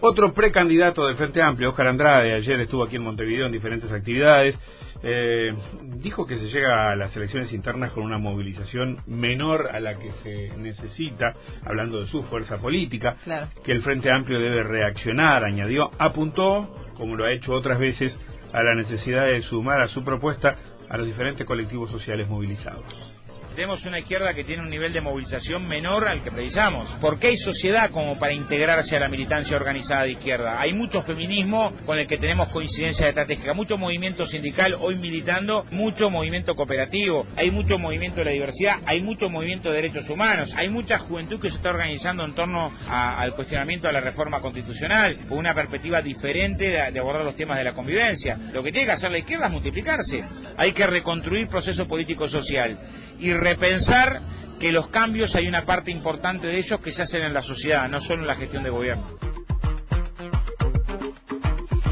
Otro 0.00 0.34
precandidato 0.34 1.06
del 1.06 1.16
Frente 1.16 1.40
Amplio, 1.40 1.70
Oscar 1.70 1.86
Andrade, 1.86 2.34
ayer 2.34 2.60
estuvo 2.60 2.84
aquí 2.84 2.96
en 2.96 3.04
Montevideo 3.04 3.46
en 3.46 3.52
diferentes 3.52 3.90
actividades, 3.90 4.58
eh, 5.02 5.54
dijo 5.96 6.26
que 6.26 6.36
se 6.36 6.48
llega 6.48 6.90
a 6.90 6.96
las 6.96 7.14
elecciones 7.16 7.52
internas 7.52 7.92
con 7.92 8.02
una 8.04 8.18
movilización 8.18 8.98
menor 9.06 9.68
a 9.72 9.80
la 9.80 9.98
que 9.98 10.10
se 10.22 10.56
necesita, 10.58 11.34
hablando 11.64 12.00
de 12.00 12.06
su 12.08 12.22
fuerza 12.24 12.58
política, 12.60 13.16
Claro. 13.24 13.48
que 13.64 13.72
el 13.72 13.82
Frente 13.82 14.10
Amplio 14.10 14.40
debe 14.40 14.62
reaccionar, 14.64 15.44
añadió, 15.44 15.90
apuntó, 15.98 16.74
como 16.96 17.16
lo 17.16 17.24
ha 17.24 17.32
hecho 17.32 17.52
otras 17.52 17.78
veces, 17.78 18.14
a 18.52 18.62
la 18.62 18.74
necesidad 18.74 19.26
de 19.26 19.42
sumar 19.42 19.80
a 19.80 19.88
su 19.88 20.04
propuesta 20.04 20.56
a 20.88 20.96
los 20.98 21.06
diferentes 21.06 21.46
colectivos 21.46 21.90
sociales 21.90 22.28
movilizados. 22.28 23.13
Tenemos 23.54 23.84
una 23.84 24.00
izquierda 24.00 24.34
que 24.34 24.42
tiene 24.42 24.62
un 24.62 24.68
nivel 24.68 24.92
de 24.92 25.00
movilización 25.00 25.68
menor 25.68 26.08
al 26.08 26.24
que 26.24 26.32
precisamos. 26.32 26.88
Porque 27.00 27.28
hay 27.28 27.36
sociedad 27.36 27.90
como 27.90 28.18
para 28.18 28.32
integrarse 28.32 28.96
a 28.96 29.00
la 29.00 29.08
militancia 29.08 29.56
organizada 29.56 30.02
de 30.02 30.12
izquierda. 30.12 30.60
Hay 30.60 30.72
mucho 30.72 31.02
feminismo 31.02 31.72
con 31.86 31.98
el 31.98 32.08
que 32.08 32.18
tenemos 32.18 32.48
coincidencia 32.48 33.08
estratégica, 33.08 33.54
mucho 33.54 33.78
movimiento 33.78 34.26
sindical 34.26 34.74
hoy 34.80 34.96
militando, 34.96 35.64
mucho 35.70 36.10
movimiento 36.10 36.56
cooperativo, 36.56 37.26
hay 37.36 37.52
mucho 37.52 37.78
movimiento 37.78 38.18
de 38.18 38.24
la 38.24 38.30
diversidad, 38.32 38.78
hay 38.86 39.00
mucho 39.02 39.30
movimiento 39.30 39.68
de 39.70 39.76
derechos 39.76 40.08
humanos, 40.10 40.52
hay 40.56 40.68
mucha 40.68 40.98
juventud 40.98 41.40
que 41.40 41.50
se 41.50 41.56
está 41.56 41.70
organizando 41.70 42.24
en 42.24 42.34
torno 42.34 42.72
a, 42.88 43.20
al 43.20 43.34
cuestionamiento 43.36 43.86
de 43.86 43.92
la 43.92 44.00
reforma 44.00 44.40
constitucional, 44.40 45.16
con 45.28 45.38
una 45.38 45.54
perspectiva 45.54 46.02
diferente 46.02 46.70
de, 46.70 46.90
de 46.90 46.98
abordar 46.98 47.24
los 47.24 47.36
temas 47.36 47.58
de 47.58 47.64
la 47.64 47.72
convivencia. 47.72 48.36
Lo 48.52 48.64
que 48.64 48.72
tiene 48.72 48.86
que 48.86 48.92
hacer 48.92 49.12
la 49.12 49.18
izquierda 49.18 49.46
es 49.46 49.52
multiplicarse. 49.52 50.24
Hay 50.56 50.72
que 50.72 50.86
reconstruir 50.86 51.46
proceso 51.46 51.86
político-social 51.86 52.78
y 53.18 53.32
repensar 53.32 54.20
que 54.58 54.72
los 54.72 54.88
cambios 54.88 55.34
hay 55.34 55.46
una 55.46 55.64
parte 55.64 55.90
importante 55.90 56.46
de 56.46 56.58
ellos 56.58 56.80
que 56.80 56.92
se 56.92 57.02
hacen 57.02 57.22
en 57.22 57.34
la 57.34 57.42
sociedad, 57.42 57.88
no 57.88 58.00
solo 58.00 58.22
en 58.22 58.26
la 58.26 58.36
gestión 58.36 58.62
de 58.62 58.70
gobierno. 58.70 59.18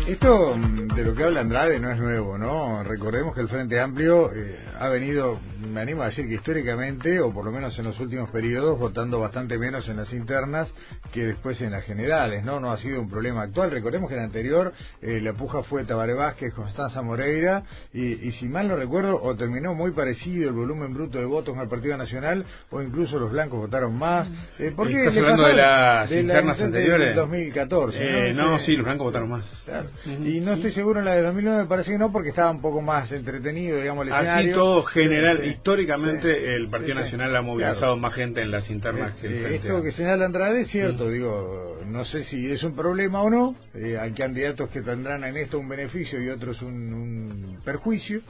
Esto 0.07 0.57
mm, 0.57 0.92
de 0.97 1.05
lo 1.05 1.15
que 1.15 1.25
habla 1.25 1.41
Andrade 1.41 1.79
no 1.81 1.91
es 1.91 1.99
nuevo, 1.99 2.37
¿no? 2.37 2.83
Recordemos 2.83 3.35
que 3.35 3.41
el 3.41 3.49
Frente 3.49 3.81
Amplio 3.81 4.31
eh, 4.35 4.59
ha 4.79 4.89
venido, 4.89 5.39
me 5.73 5.81
animo 5.81 6.03
a 6.03 6.07
decir 6.07 6.29
que 6.29 6.35
históricamente, 6.35 7.19
o 7.21 7.33
por 7.33 7.47
lo 7.47 7.51
menos 7.51 7.79
en 7.79 7.87
los 7.87 7.99
últimos 7.99 8.29
periodos, 8.31 8.79
votando 8.79 9.19
bastante 9.19 9.57
menos 9.57 9.89
en 9.89 9.97
las 9.97 10.13
internas 10.13 10.69
que 11.13 11.25
después 11.25 11.59
en 11.63 11.71
las 11.73 11.85
generales, 11.85 12.45
¿no? 12.45 12.61
No 12.61 12.73
ha 12.73 12.77
sido 12.79 13.01
un 13.01 13.09
problema 13.09 13.43
actual. 13.43 13.71
Recordemos 13.71 14.09
que 14.11 14.17
en 14.17 14.21
el 14.21 14.27
anterior 14.27 14.73
eh, 15.01 15.21
la 15.23 15.33
puja 15.33 15.63
fue 15.63 15.85
Tabaré 15.85 16.13
Vázquez, 16.13 16.53
Constanza 16.53 17.01
Moreira, 17.01 17.63
y, 17.95 18.29
y 18.29 18.33
si 18.33 18.47
mal 18.47 18.69
no 18.69 18.77
recuerdo, 18.77 19.19
o 19.23 19.35
terminó 19.35 19.73
muy 19.75 19.93
parecido 19.93 20.49
el 20.51 20.55
volumen 20.55 20.93
bruto 20.93 21.19
de 21.19 21.25
votos 21.25 21.55
en 21.55 21.63
el 21.63 21.69
Partido 21.69 21.97
Nacional, 21.97 22.45
o 22.71 22.83
incluso 22.83 23.19
los 23.19 23.33
blancos 23.33 23.61
votaron 23.61 23.97
más. 23.99 24.29
Eh, 24.59 24.73
¿Por 24.77 24.89
qué 24.89 25.07
¿Estás 25.07 25.17
hablando 25.17 25.45
de 25.47 25.55
las 25.55 26.11
de 26.11 26.17
la 26.17 26.21
internas 26.21 26.57
del 26.59 26.67
anteriores? 26.67 27.17
2014, 27.17 27.99
Eh, 28.29 28.35
¿no? 28.35 28.51
no, 28.51 28.59
Sí. 28.59 28.73
los 28.77 28.85
blancos 28.85 29.07
votaron 29.07 29.31
más. 29.31 29.45
Claro. 29.65 29.89
Y 30.07 30.41
no 30.41 30.53
estoy 30.53 30.71
seguro 30.73 30.82
en 31.01 31.05
la 31.05 31.15
de 31.15 31.23
2009, 31.23 31.62
me 31.62 31.69
parece 31.69 31.93
que 31.93 31.99
no, 31.99 32.11
porque 32.12 32.31
estaba 32.31 32.51
un 32.51 32.61
poco 32.61 32.81
más 32.83 33.11
entretenido, 33.12 33.79
digamos, 33.79 34.07
el 34.07 34.12
Así 34.12 34.23
escenario. 34.23 34.55
todo 34.55 34.83
general, 34.85 35.39
Sí, 35.43 35.49
históricamente 35.51 36.23
sí, 36.23 36.45
el 36.47 36.69
Partido 36.69 36.95
sí, 36.95 36.99
sí. 36.99 37.05
Nacional 37.05 37.37
ha 37.37 37.43
movilizado 37.43 37.79
Claro. 37.79 37.97
más 37.97 38.15
gente 38.15 38.43
en 38.43 38.51
las 38.51 38.69
internas 38.71 39.15
que 39.17 39.27
el 39.29 39.33
Eh, 39.33 39.41
Frente 39.41 39.57
esto 39.69 39.83
que 39.83 39.93
señala 39.93 40.25
Andrade 40.27 40.61
es 40.62 40.69
cierto, 40.71 41.09
digo, 41.09 41.79
no 41.87 42.05
sé 42.07 42.25
si 42.25 42.51
es 42.53 42.62
un 42.62 42.75
problema 42.77 43.23
o 43.23 43.31
no, 43.31 43.55
eh, 43.75 43.97
hay 43.99 44.12
candidatos 44.12 44.69
que 44.71 44.83
tendrán 44.83 45.25
en 45.25 45.37
esto 45.37 45.59
un 45.59 45.69
beneficio 45.69 46.21
y 46.23 46.29
otros 46.29 46.61
un, 46.62 46.93
un 46.93 47.59
perjuicio, 47.65 48.21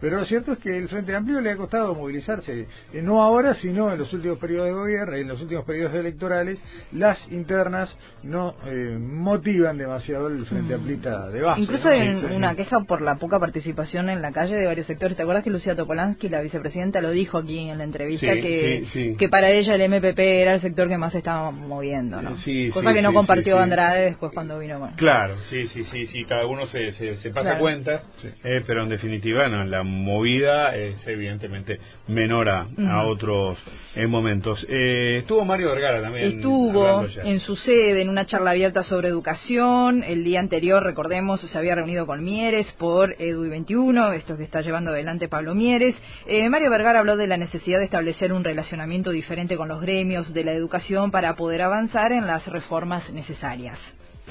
pero 0.00 0.16
lo 0.18 0.24
cierto 0.24 0.52
es 0.52 0.58
que 0.60 0.78
el 0.78 0.88
Frente 0.88 1.14
Amplio 1.14 1.42
le 1.42 1.50
ha 1.50 1.56
costado 1.56 1.94
movilizarse, 1.94 2.66
eh, 2.94 3.02
no 3.02 3.22
ahora, 3.22 3.54
sino 3.56 3.92
en 3.92 3.98
los 3.98 4.10
últimos 4.14 4.38
periodos 4.38 4.68
de 4.68 4.72
gobierno, 4.72 5.14
en 5.14 5.28
los 5.28 5.42
últimos 5.42 5.64
periodos 5.66 5.94
electorales, 5.94 6.58
las 6.92 7.18
internas 7.30 7.94
no 8.22 8.54
eh, 8.64 8.96
motivan 8.98 9.76
demasiado 9.76 10.28
el 10.28 10.46
Frente 10.46 10.72
Amplista 10.72 11.28
de 11.28 11.42
base. 11.42 11.60
Incluso 11.60 11.84
¿no? 11.84 11.94
Sí, 12.02 12.34
una 12.34 12.54
queja 12.54 12.80
por 12.80 13.00
la 13.02 13.16
poca 13.16 13.38
participación 13.38 14.10
en 14.10 14.22
la 14.22 14.32
calle 14.32 14.56
de 14.56 14.66
varios 14.66 14.86
sectores. 14.86 15.16
¿Te 15.16 15.22
acuerdas 15.22 15.44
que 15.44 15.50
Lucía 15.50 15.74
Topolansky, 15.76 16.28
la 16.28 16.40
vicepresidenta, 16.40 17.00
lo 17.00 17.10
dijo 17.10 17.38
aquí 17.38 17.58
en 17.68 17.78
la 17.78 17.84
entrevista 17.84 18.32
Sí, 18.34 18.40
que, 18.40 18.84
sí, 18.92 19.10
sí. 19.10 19.16
que 19.16 19.28
para 19.28 19.50
ella 19.50 19.74
el 19.74 19.88
MPP 19.90 20.18
era 20.18 20.54
el 20.54 20.60
sector 20.60 20.88
que 20.88 20.96
más 20.98 21.12
se 21.12 21.18
estaba 21.18 21.50
moviendo, 21.50 22.20
¿no? 22.22 22.36
Sí, 22.38 22.70
Cosa 22.70 22.88
sí, 22.90 22.94
que 22.94 23.02
no 23.02 23.10
sí, 23.10 23.14
compartió 23.14 23.56
sí, 23.56 23.58
sí. 23.58 23.62
Andrade 23.64 24.04
después 24.06 24.32
cuando 24.32 24.58
vino 24.58 24.78
con. 24.78 24.90
Claro, 24.92 25.36
sí, 25.50 25.68
sí, 25.68 25.84
sí, 25.84 26.06
sí, 26.06 26.24
cada 26.24 26.46
uno 26.46 26.66
se, 26.66 26.92
se, 26.92 27.16
se 27.16 27.30
pasa 27.30 27.40
Claro. 27.50 27.60
cuenta, 27.60 28.02
eh, 28.44 28.62
pero 28.66 28.82
en 28.84 28.88
definitiva 28.90 29.48
no, 29.48 29.64
la 29.64 29.82
movida 29.82 30.76
es 30.76 30.94
evidentemente 31.06 31.78
menor 32.08 32.48
a, 32.48 32.66
otros 33.06 33.58
eh, 33.96 34.06
momentos. 34.06 34.64
Eh, 34.68 35.18
estuvo 35.20 35.44
Mario 35.44 35.70
Vergara 35.70 36.00
también. 36.00 36.36
Estuvo 36.36 37.04
en 37.24 37.40
su 37.40 37.56
sede 37.56 38.02
en 38.02 38.08
una 38.08 38.26
charla 38.26 38.50
abierta 38.50 38.82
sobre 38.84 39.08
educación. 39.08 40.02
El 40.04 40.24
día 40.24 40.40
anterior, 40.40 40.82
recordemos, 40.82 41.40
se 41.40 41.58
había 41.58 41.74
reunido 41.74 41.89
con 42.06 42.22
Mieres 42.22 42.70
por 42.78 43.16
Edu 43.20 43.48
21, 43.50 44.12
esto 44.12 44.36
que 44.36 44.44
está 44.44 44.60
llevando 44.60 44.92
adelante 44.92 45.28
Pablo 45.28 45.56
Mieres. 45.56 45.96
Eh, 46.26 46.48
Mario 46.48 46.70
Vergara 46.70 47.00
habló 47.00 47.16
de 47.16 47.26
la 47.26 47.36
necesidad 47.36 47.78
de 47.80 47.84
establecer 47.84 48.32
un 48.32 48.44
relacionamiento 48.44 49.10
diferente 49.10 49.56
con 49.56 49.68
los 49.68 49.80
gremios 49.80 50.32
de 50.32 50.44
la 50.44 50.52
educación 50.52 51.10
para 51.10 51.34
poder 51.34 51.62
avanzar 51.62 52.12
en 52.12 52.26
las 52.28 52.46
reformas 52.46 53.10
necesarias. 53.10 53.78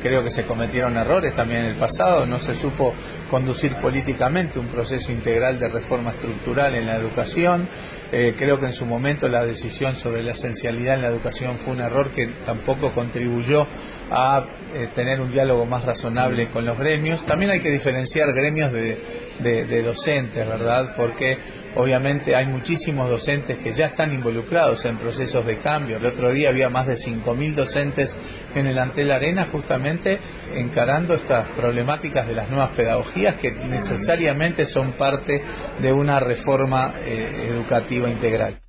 Creo 0.02 0.24
que 0.24 0.32
se 0.32 0.44
cometieron 0.46 0.96
errores 0.98 1.36
también 1.36 1.62
en 1.62 1.72
el 1.72 1.76
pasado, 1.76 2.26
no 2.26 2.40
se 2.40 2.56
supo 2.56 2.94
conducir 3.30 3.76
políticamente 3.76 4.58
un 4.58 4.68
proceso 4.68 5.12
integral 5.12 5.60
de 5.60 5.68
reforma 5.68 6.12
estructural 6.12 6.74
en 6.76 6.86
la 6.86 6.96
educación. 6.96 7.68
Eh, 8.12 8.34
creo 8.38 8.60
que 8.60 8.68
en 8.68 8.74
su 8.74 8.86
momento 8.86 9.28
la 9.28 9.46
decisión 9.46 9.96
sobre 9.98 10.24
la 10.24 10.32
esencialidad 10.32 10.96
en 10.96 11.02
la 11.02 11.08
educación 11.10 11.58
fue 11.66 11.74
un 11.74 11.82
error 11.82 12.10
que 12.12 12.28
tampoco 12.46 12.92
contribuyó 12.94 13.68
a 14.12 14.46
eh, 14.74 14.88
tener 14.96 15.20
un 15.22 15.32
diálogo 15.32 15.66
más 15.66 15.84
razonable 15.84 16.48
con 16.48 16.66
los 16.66 16.78
gremios. 16.78 17.24
También 17.26 17.52
hay 17.52 17.60
que 17.60 17.70
diferenciar 17.72 18.32
gremios 18.34 18.72
de, 18.72 18.98
de- 19.40 19.66
de 19.66 19.84
docentes, 19.84 20.48
¿verdad? 20.48 20.94
Porque 20.96 21.38
obviamente 21.76 22.36
hay 22.36 22.48
muchísimos 22.48 23.10
docentes 23.10 23.60
que 23.60 23.74
ya 23.74 23.88
están 23.88 24.14
involucrados 24.14 24.84
en 24.86 24.98
procesos 24.98 25.46
de 25.46 25.58
cambio. 25.58 25.98
El 25.98 26.06
otro 26.06 26.32
día 26.32 26.50
había 26.50 26.70
más 26.70 26.88
de 26.88 26.96
5.000 26.96 27.56
docentes 27.56 28.10
en 28.56 28.68
el 28.68 28.80
Antel 28.80 29.12
Arena 29.12 29.48
justamente 29.52 30.20
encarando 30.54 31.14
estas 31.14 31.48
problemáticas 31.50 32.28
de 32.28 32.34
las 32.34 32.50
nuevas 32.50 32.72
pedagogías 32.72 33.36
que 33.38 33.52
necesariamente 33.52 34.66
son 34.68 34.94
parte 34.94 35.44
de 35.80 35.94
una 35.94 36.20
reforma 36.20 36.94
eh, 37.04 37.50
educativa 37.52 38.10
integral. 38.10 38.60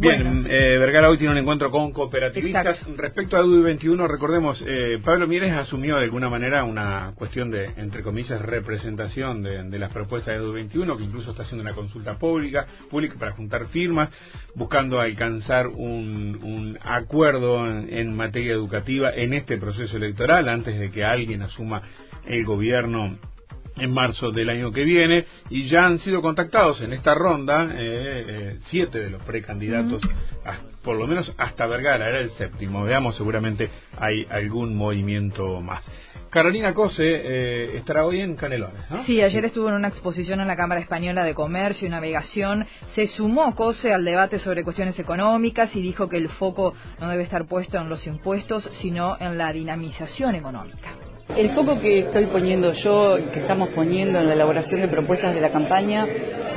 Bien, 0.00 0.46
eh, 0.48 0.78
Vergara 0.78 1.10
hoy 1.10 1.18
tiene 1.18 1.32
un 1.32 1.38
encuentro 1.38 1.70
con 1.70 1.92
cooperativistas. 1.92 2.64
Exacto. 2.64 2.94
Respecto 2.96 3.36
a 3.36 3.40
EDU 3.40 3.62
21, 3.62 4.08
recordemos, 4.08 4.64
eh, 4.66 4.98
Pablo 5.04 5.26
Mieres 5.26 5.52
asumió 5.52 5.96
de 5.96 6.04
alguna 6.04 6.30
manera 6.30 6.64
una 6.64 7.12
cuestión 7.16 7.50
de, 7.50 7.66
entre 7.76 8.02
comillas, 8.02 8.40
representación 8.40 9.42
de, 9.42 9.62
de 9.64 9.78
las 9.78 9.92
propuestas 9.92 10.34
de 10.34 10.40
EDU 10.42 10.54
21, 10.54 10.96
que 10.96 11.04
incluso 11.04 11.32
está 11.32 11.42
haciendo 11.42 11.62
una 11.62 11.74
consulta 11.74 12.18
pública, 12.18 12.66
pública 12.88 13.16
para 13.18 13.32
juntar 13.32 13.66
firmas, 13.66 14.08
buscando 14.54 15.00
alcanzar 15.00 15.66
un, 15.66 16.40
un 16.42 16.78
acuerdo 16.82 17.66
en, 17.68 17.92
en 17.92 18.16
materia 18.16 18.52
educativa 18.52 19.10
en 19.14 19.34
este 19.34 19.58
proceso 19.58 19.98
electoral, 19.98 20.48
antes 20.48 20.78
de 20.78 20.90
que 20.90 21.04
alguien 21.04 21.42
asuma 21.42 21.82
el 22.26 22.44
gobierno 22.46 23.18
en 23.80 23.92
marzo 23.92 24.30
del 24.30 24.50
año 24.50 24.72
que 24.72 24.84
viene 24.84 25.24
y 25.48 25.68
ya 25.68 25.86
han 25.86 25.98
sido 26.00 26.22
contactados 26.22 26.80
en 26.80 26.92
esta 26.92 27.14
ronda 27.14 27.64
eh, 27.64 28.24
eh, 28.28 28.58
siete 28.68 29.00
de 29.00 29.10
los 29.10 29.22
precandidatos, 29.22 30.02
ah, 30.44 30.58
por 30.82 30.96
lo 30.96 31.06
menos 31.06 31.32
hasta 31.38 31.66
Vergara, 31.66 32.08
era 32.08 32.20
el 32.20 32.30
séptimo. 32.30 32.84
Veamos, 32.84 33.16
seguramente 33.16 33.68
hay 33.98 34.26
algún 34.30 34.76
movimiento 34.76 35.60
más. 35.60 35.84
Carolina 36.30 36.74
Cose 36.74 37.02
eh, 37.02 37.76
estará 37.76 38.06
hoy 38.06 38.20
en 38.20 38.36
Canelones, 38.36 38.88
¿no? 38.88 39.04
Sí, 39.04 39.20
ayer 39.20 39.44
estuvo 39.44 39.68
en 39.68 39.74
una 39.74 39.88
exposición 39.88 40.40
en 40.40 40.46
la 40.46 40.56
Cámara 40.56 40.80
Española 40.80 41.24
de 41.24 41.34
Comercio 41.34 41.88
y 41.88 41.90
Navegación. 41.90 42.66
Se 42.94 43.08
sumó 43.08 43.52
COSE 43.56 43.92
al 43.92 44.04
debate 44.04 44.38
sobre 44.38 44.62
cuestiones 44.62 44.96
económicas 44.98 45.74
y 45.74 45.82
dijo 45.82 46.08
que 46.08 46.18
el 46.18 46.28
foco 46.28 46.74
no 47.00 47.08
debe 47.08 47.24
estar 47.24 47.46
puesto 47.46 47.78
en 47.78 47.88
los 47.88 48.06
impuestos, 48.06 48.70
sino 48.80 49.16
en 49.18 49.38
la 49.38 49.52
dinamización 49.52 50.36
económica. 50.36 51.09
El 51.36 51.50
foco 51.50 51.78
que 51.78 52.00
estoy 52.00 52.26
poniendo 52.26 52.72
yo 52.72 53.18
y 53.18 53.24
que 53.26 53.40
estamos 53.40 53.68
poniendo 53.70 54.18
en 54.18 54.26
la 54.26 54.34
elaboración 54.34 54.80
de 54.80 54.88
propuestas 54.88 55.34
de 55.34 55.40
la 55.40 55.50
campaña 55.50 56.06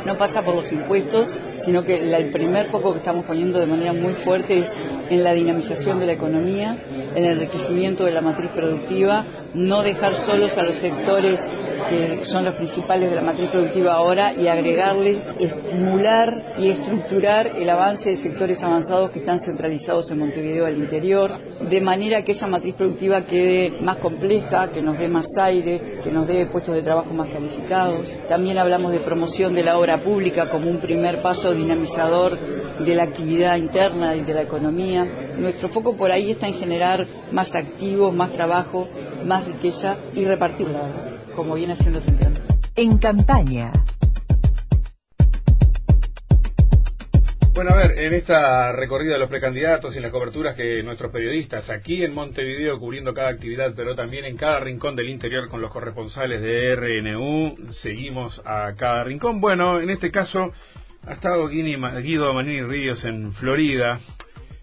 no 0.06 0.18
pasa 0.18 0.42
por 0.42 0.56
los 0.56 0.72
impuestos, 0.72 1.28
sino 1.66 1.84
que 1.84 1.96
el 1.96 2.32
primer 2.32 2.68
foco 2.68 2.92
que 2.94 3.00
estamos 3.00 3.26
poniendo 3.26 3.60
de 3.60 3.68
manera 3.68 3.94
muy 3.94 4.14
fuerte 4.26 4.60
es 4.60 4.66
en 5.10 5.24
la 5.24 5.34
dinamización 5.34 6.00
de 6.00 6.08
la 6.08 6.14
economía, 6.14 6.78
en 7.16 7.24
el 7.24 7.34
enriquecimiento 7.34 8.04
de 8.04 8.12
la 8.12 8.22
matriz 8.22 8.52
productiva, 8.52 9.26
no 9.54 9.84
dejar 9.84 10.26
solos 10.26 10.58
a 10.58 10.64
los 10.64 10.76
sectores 10.76 11.40
que 11.90 12.26
son 12.26 12.46
los 12.46 12.56
principales 12.56 13.10
de 13.10 13.16
la 13.16 13.22
matriz 13.22 13.50
productiva 13.50 13.94
ahora 13.94 14.34
y 14.34 14.48
agregarles, 14.48 15.18
estimular 15.40 16.56
y 16.58 16.70
estructurar 16.70 17.48
el 17.58 17.70
avance 17.70 18.10
de 18.10 18.18
sectores 18.18 18.62
avanzados 18.62 19.12
que 19.12 19.20
están 19.20 19.40
centralizados 19.42 20.10
en 20.10 20.20
Montevideo 20.20 20.66
al 20.66 20.78
interior, 20.78 21.32
de 21.70 21.82
manera 21.82 22.24
que 22.24 22.34
esa 22.34 22.48
matriz 22.48 22.76
productiva 22.76 23.24
quede 23.24 23.82
más 23.82 23.98
compleja, 23.98 24.70
que 24.70 24.82
nos 24.82 24.98
dé 24.98 25.08
más 25.08 25.26
aire, 25.42 26.00
que 26.04 26.12
nos 26.12 26.28
dé 26.28 26.46
puestos 26.48 26.76
de 26.76 26.84
trabajo 26.84 27.14
más 27.14 27.30
calificados. 27.30 28.08
También 28.30 28.58
hablamos 28.58 28.92
de 28.92 29.00
promoción 29.00 29.54
de 29.54 29.64
la 29.64 29.78
obra 29.78 30.04
pública 30.04 30.50
como 30.50 30.70
un 30.70 30.80
primer 30.80 31.22
paso 31.22 31.54
dinamizador 31.54 32.38
de 32.80 32.96
la 32.96 33.04
actividad 33.04 33.58
interna 33.58 34.16
y 34.16 34.22
de 34.22 34.34
la 34.34 34.42
economía. 34.42 35.06
Nuestro 35.38 35.70
foco 35.70 35.96
por 35.96 36.12
ahí 36.12 36.32
está 36.32 36.48
en 36.48 36.56
generar 36.56 37.06
más 37.32 37.50
activos, 37.54 38.14
más 38.14 38.32
trabajo, 38.32 38.88
más 39.26 39.46
riqueza 39.46 39.98
y 40.14 40.26
repartirla, 40.26 41.32
como 41.36 41.56
viene 41.56 41.74
haciendo 41.74 42.02
temprano. 42.02 42.40
En 42.76 42.98
campaña. 42.98 43.72
Bueno, 47.54 47.70
a 47.70 47.76
ver, 47.76 48.00
en 48.00 48.16
esta 48.16 48.72
recorrida 48.72 49.14
de 49.14 49.20
los 49.20 49.30
precandidatos 49.30 49.94
y 49.94 49.98
en 49.98 50.04
las 50.04 50.12
coberturas 50.12 50.56
que 50.56 50.82
nuestros 50.82 51.12
periodistas 51.12 51.70
aquí 51.70 52.04
en 52.04 52.12
Montevideo 52.12 52.80
cubriendo 52.80 53.14
cada 53.14 53.30
actividad, 53.30 53.74
pero 53.76 53.94
también 53.94 54.26
en 54.26 54.38
cada 54.38 54.60
rincón 54.60 54.96
del 54.96 55.10
interior 55.10 55.48
con 55.50 55.62
los 55.62 55.72
corresponsales 55.72 56.42
de 56.42 56.76
RNU, 56.76 57.74
seguimos 57.84 58.42
a 58.44 58.74
cada 58.76 59.04
rincón. 59.04 59.40
Bueno, 59.40 59.80
en 59.80 59.92
este 59.92 60.10
caso 60.10 60.52
ha 61.06 61.14
estado 61.14 61.48
Guido 61.48 62.34
Manini 62.34 62.64
Ríos 62.64 63.06
en 63.06 63.34
Florida 63.34 64.00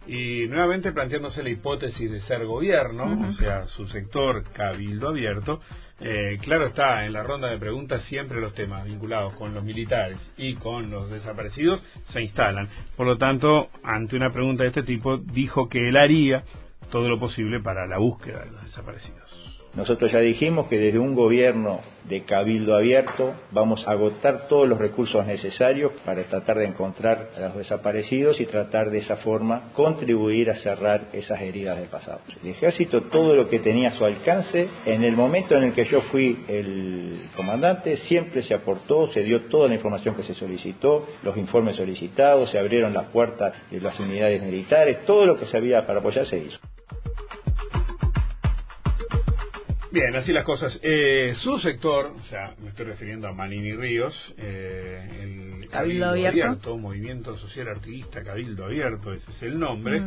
y 0.06 0.46
nuevamente 0.48 0.92
planteándose 0.92 1.42
la 1.42 1.50
hipótesis 1.50 2.10
de 2.10 2.20
ser 2.22 2.44
gobierno, 2.46 3.28
o 3.28 3.32
sea, 3.32 3.66
su 3.66 3.86
sector 3.88 4.44
cabildo 4.52 5.08
abierto. 5.08 5.60
Eh, 6.00 6.38
claro 6.40 6.66
está, 6.66 7.04
en 7.04 7.12
la 7.12 7.22
ronda 7.22 7.48
de 7.48 7.58
preguntas 7.58 8.02
siempre 8.04 8.40
los 8.40 8.54
temas 8.54 8.84
vinculados 8.84 9.34
con 9.34 9.54
los 9.54 9.62
militares 9.62 10.18
y 10.36 10.54
con 10.54 10.90
los 10.90 11.10
desaparecidos 11.10 11.84
se 12.12 12.22
instalan. 12.22 12.68
Por 12.96 13.06
lo 13.06 13.18
tanto, 13.18 13.68
ante 13.82 14.16
una 14.16 14.30
pregunta 14.30 14.62
de 14.62 14.70
este 14.70 14.82
tipo, 14.82 15.18
dijo 15.18 15.68
que 15.68 15.88
él 15.88 15.96
haría 15.96 16.44
todo 16.90 17.08
lo 17.08 17.20
posible 17.20 17.60
para 17.60 17.86
la 17.86 17.98
búsqueda 17.98 18.44
de 18.44 18.50
los 18.52 18.64
desaparecidos. 18.64 19.49
Nosotros 19.74 20.10
ya 20.10 20.18
dijimos 20.18 20.66
que 20.66 20.78
desde 20.78 20.98
un 20.98 21.14
gobierno 21.14 21.80
de 22.08 22.22
cabildo 22.22 22.74
abierto 22.74 23.34
vamos 23.52 23.86
a 23.86 23.92
agotar 23.92 24.48
todos 24.48 24.68
los 24.68 24.78
recursos 24.78 25.24
necesarios 25.26 25.92
para 26.04 26.24
tratar 26.24 26.58
de 26.58 26.64
encontrar 26.64 27.30
a 27.36 27.40
los 27.40 27.56
desaparecidos 27.56 28.40
y 28.40 28.46
tratar 28.46 28.90
de 28.90 28.98
esa 28.98 29.18
forma 29.18 29.70
contribuir 29.74 30.50
a 30.50 30.56
cerrar 30.56 31.02
esas 31.12 31.40
heridas 31.40 31.78
del 31.78 31.88
pasado. 31.88 32.18
El 32.42 32.50
ejército 32.50 33.02
todo 33.02 33.36
lo 33.36 33.48
que 33.48 33.60
tenía 33.60 33.90
a 33.90 33.92
su 33.92 34.04
alcance, 34.04 34.68
en 34.86 35.04
el 35.04 35.14
momento 35.14 35.56
en 35.56 35.62
el 35.62 35.72
que 35.72 35.84
yo 35.84 36.00
fui 36.02 36.44
el 36.48 37.28
comandante, 37.36 37.98
siempre 38.08 38.42
se 38.42 38.54
aportó, 38.54 39.12
se 39.12 39.22
dio 39.22 39.42
toda 39.42 39.68
la 39.68 39.76
información 39.76 40.16
que 40.16 40.24
se 40.24 40.34
solicitó, 40.34 41.06
los 41.22 41.36
informes 41.36 41.76
solicitados, 41.76 42.50
se 42.50 42.58
abrieron 42.58 42.92
las 42.92 43.06
puertas 43.10 43.54
de 43.70 43.80
las 43.80 43.98
unidades 44.00 44.42
militares, 44.42 45.04
todo 45.04 45.24
lo 45.26 45.36
que 45.38 45.46
se 45.46 45.56
había 45.56 45.86
para 45.86 46.00
apoyar 46.00 46.26
se 46.26 46.38
hizo. 46.38 46.58
Bien, 49.92 50.14
así 50.14 50.32
las 50.32 50.44
cosas. 50.44 50.78
Eh, 50.82 51.34
su 51.42 51.58
sector, 51.58 52.12
o 52.16 52.22
sea, 52.24 52.54
me 52.62 52.68
estoy 52.68 52.86
refiriendo 52.86 53.26
a 53.26 53.32
Manini 53.32 53.74
Ríos, 53.74 54.14
eh, 54.38 55.08
el 55.20 55.68
Cabildo, 55.68 56.10
Abierto. 56.10 56.78
Movimiento 56.78 57.36
Social 57.38 57.68
Artista 57.68 58.22
Cabildo 58.22 58.66
Abierto, 58.66 59.12
ese 59.12 59.28
es 59.32 59.42
el 59.42 59.58
nombre, 59.58 60.00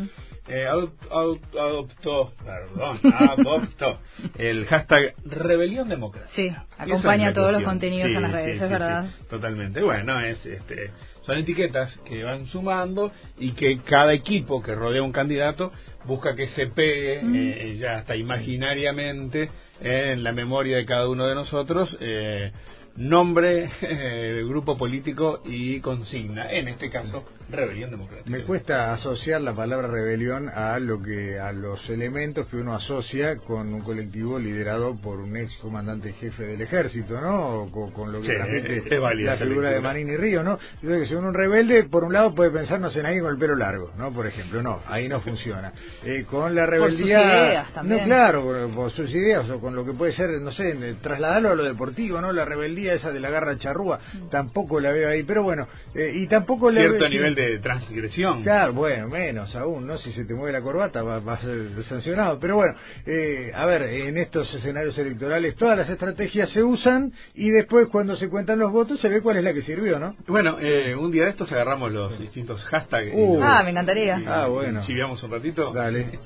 eh, 0.48 0.66
adoptó, 0.66 2.32
perdón, 2.46 3.00
adoptó 3.38 4.00
el 4.46 4.66
hashtag 4.66 5.16
Rebelión 5.26 5.90
Democrática. 5.90 6.34
Sí, 6.36 6.52
acompaña 6.78 7.34
todos 7.34 7.52
los 7.52 7.64
contenidos 7.64 8.10
en 8.10 8.22
las 8.22 8.32
redes, 8.32 8.62
es 8.62 8.70
verdad. 8.70 9.06
totalmente. 9.30 9.82
Bueno, 9.82 10.20
es 10.22 10.46
este 10.46 10.92
son 11.24 11.38
etiquetas 11.38 11.90
que 12.06 12.24
van 12.24 12.46
sumando 12.48 13.12
y 13.38 13.54
que 13.54 13.80
cada 13.80 14.14
equipo 14.14 14.62
que 14.62 14.76
rodea 14.76 15.02
un 15.02 15.12
candidato 15.12 15.72
busca 16.06 16.36
que 16.36 16.50
se 16.50 16.68
pegue 16.68 17.22
eh, 17.24 17.78
ya 17.78 17.98
hasta 18.00 18.16
imaginariamente 18.16 19.50
en 19.80 20.24
la 20.24 20.34
memoria 20.34 20.78
de 20.78 20.86
cada 20.86 21.08
uno 21.08 21.26
de 21.28 21.36
nosotros 21.36 21.98
eh, 22.02 22.52
nombre, 22.96 23.72
eh, 23.82 24.44
grupo 24.48 24.78
político 24.78 25.42
y 25.46 25.80
consigna. 25.80 26.52
En 26.52 26.68
este 26.68 26.90
caso, 26.90 27.24
rebelión 27.50 27.92
democrática. 27.92 28.30
Me 28.30 28.44
cuesta 28.44 28.94
asociar 28.94 29.42
la 29.42 29.54
palabra 29.54 29.88
rebelión 29.88 30.50
a 30.50 30.80
lo 30.80 31.02
que 31.02 31.40
a 31.40 31.52
los 31.52 31.90
elementos 31.90 32.48
que 32.48 32.58
uno 32.58 32.76
asocia 32.76 33.38
con 33.38 33.74
un 33.74 33.82
colectivo 33.82 34.40
liderado 34.40 34.96
por 35.02 35.20
un 35.20 35.36
ex 35.38 35.56
comandante 35.58 36.14
jefe 36.14 36.44
del 36.44 36.62
ejército, 36.62 37.20
¿no? 37.20 37.70
con, 37.72 38.12
lo 38.12 38.22
que 38.22 38.34
la 38.34 39.38
figura 39.38 39.70
de 39.72 39.80
Marín 39.80 40.10
y 40.10 40.18
Río, 40.18 40.44
¿no? 40.44 40.58
Yo 40.82 40.90
creo 40.90 41.00
que 41.00 41.08
si 41.08 41.16
uno 41.16 41.30
un 41.30 41.34
rebelde, 41.34 41.84
por 41.86 42.04
un 42.04 42.14
lado 42.14 42.36
puede 42.36 42.52
pensarnos 42.52 42.96
en 42.96 43.06
alguien 43.06 43.24
con 43.24 43.34
el 43.34 43.40
pelo 43.40 43.56
largo, 43.56 43.92
¿no? 43.98 44.12
Por 44.12 44.28
ejemplo, 44.28 44.62
no, 44.62 44.82
ahí 44.88 45.08
no 45.08 45.22
funciona. 45.22 45.74
Eh, 46.04 46.26
con 46.30 46.54
la 46.54 46.66
rebeldía, 46.66 47.18
por 47.18 47.26
sus 47.26 47.36
ideas 47.40 47.74
también. 47.74 48.00
no, 48.02 48.06
claro, 48.06 48.72
por, 48.76 48.92
sus 48.92 49.10
ideas 49.14 49.50
o 49.50 49.60
con 49.60 49.76
lo 49.76 49.86
que 49.86 49.94
puede 49.94 50.12
ser, 50.14 50.30
no 50.42 50.52
sé, 50.52 50.96
trasladarlo 51.02 51.52
a 51.52 51.56
lo 51.56 51.64
deportivo, 51.64 52.20
¿no? 52.20 52.32
La 52.32 52.46
rebeldía 52.46 52.83
esa 52.88 53.12
de 53.12 53.20
la 53.20 53.30
garra 53.30 53.58
charrúa, 53.58 54.00
tampoco 54.30 54.80
la 54.80 54.92
veo 54.92 55.10
ahí, 55.10 55.24
pero 55.24 55.44
bueno, 55.44 55.68
eh, 55.96 56.12
y 56.14 56.28
tampoco 56.28 56.72
la 56.72 56.82
cierto 56.82 57.08
nivel 57.08 57.36
de 57.36 57.60
transgresión. 57.60 58.44
Claro, 58.44 58.74
bueno, 58.74 59.08
menos 59.08 59.56
aún, 59.56 59.88
¿no? 59.88 59.98
Si 59.98 60.12
se 60.14 60.26
te 60.26 60.34
mueve 60.34 60.52
la 60.52 60.62
corbata 60.62 61.02
va, 61.02 61.18
a 61.18 61.42
ser 61.42 61.84
sancionado. 61.88 62.40
Pero 62.40 62.56
bueno, 62.58 62.76
eh, 63.06 63.52
a 63.54 63.66
ver, 63.66 63.84
en 63.84 64.18
estos 64.18 64.54
escenarios 64.54 64.98
electorales 64.98 65.56
todas 65.56 65.78
las 65.78 65.90
estrategias 65.90 66.50
se 66.50 66.64
usan 66.64 67.14
y 67.34 67.50
después 67.50 67.88
cuando 67.88 68.16
se 68.16 68.30
cuentan 68.30 68.60
los 68.60 68.72
votos 68.72 69.00
se 69.00 69.10
ve 69.10 69.22
cuál 69.22 69.38
es 69.38 69.44
la 69.44 69.54
que 69.54 69.62
sirvió, 69.62 70.00
¿no? 70.00 70.16
Bueno, 70.28 70.58
eh, 70.60 70.96
un 70.96 71.12
día 71.12 71.24
de 71.24 71.32
estos 71.32 71.52
agarramos 71.52 71.92
los 71.92 72.20
distintos 72.20 72.64
hashtags. 72.66 73.12
Uh. 73.14 73.40
ah, 73.42 73.62
me 73.64 73.72
encantaría. 73.72 74.22
ah, 74.28 74.48
bueno. 74.48 74.82
Chiviamos 74.86 75.22
un 75.24 75.32
ratito. 75.32 75.72
Dale. 75.72 76.20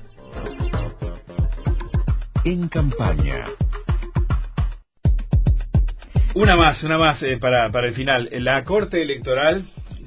En 2.44 2.68
campaña. 2.68 3.44
Una 6.38 6.54
más, 6.54 6.84
una 6.84 6.98
más 6.98 7.20
eh, 7.24 7.36
para, 7.40 7.68
para 7.72 7.88
el 7.88 7.94
final. 7.94 8.28
La 8.30 8.62
Corte 8.62 9.02
Electoral 9.02 9.64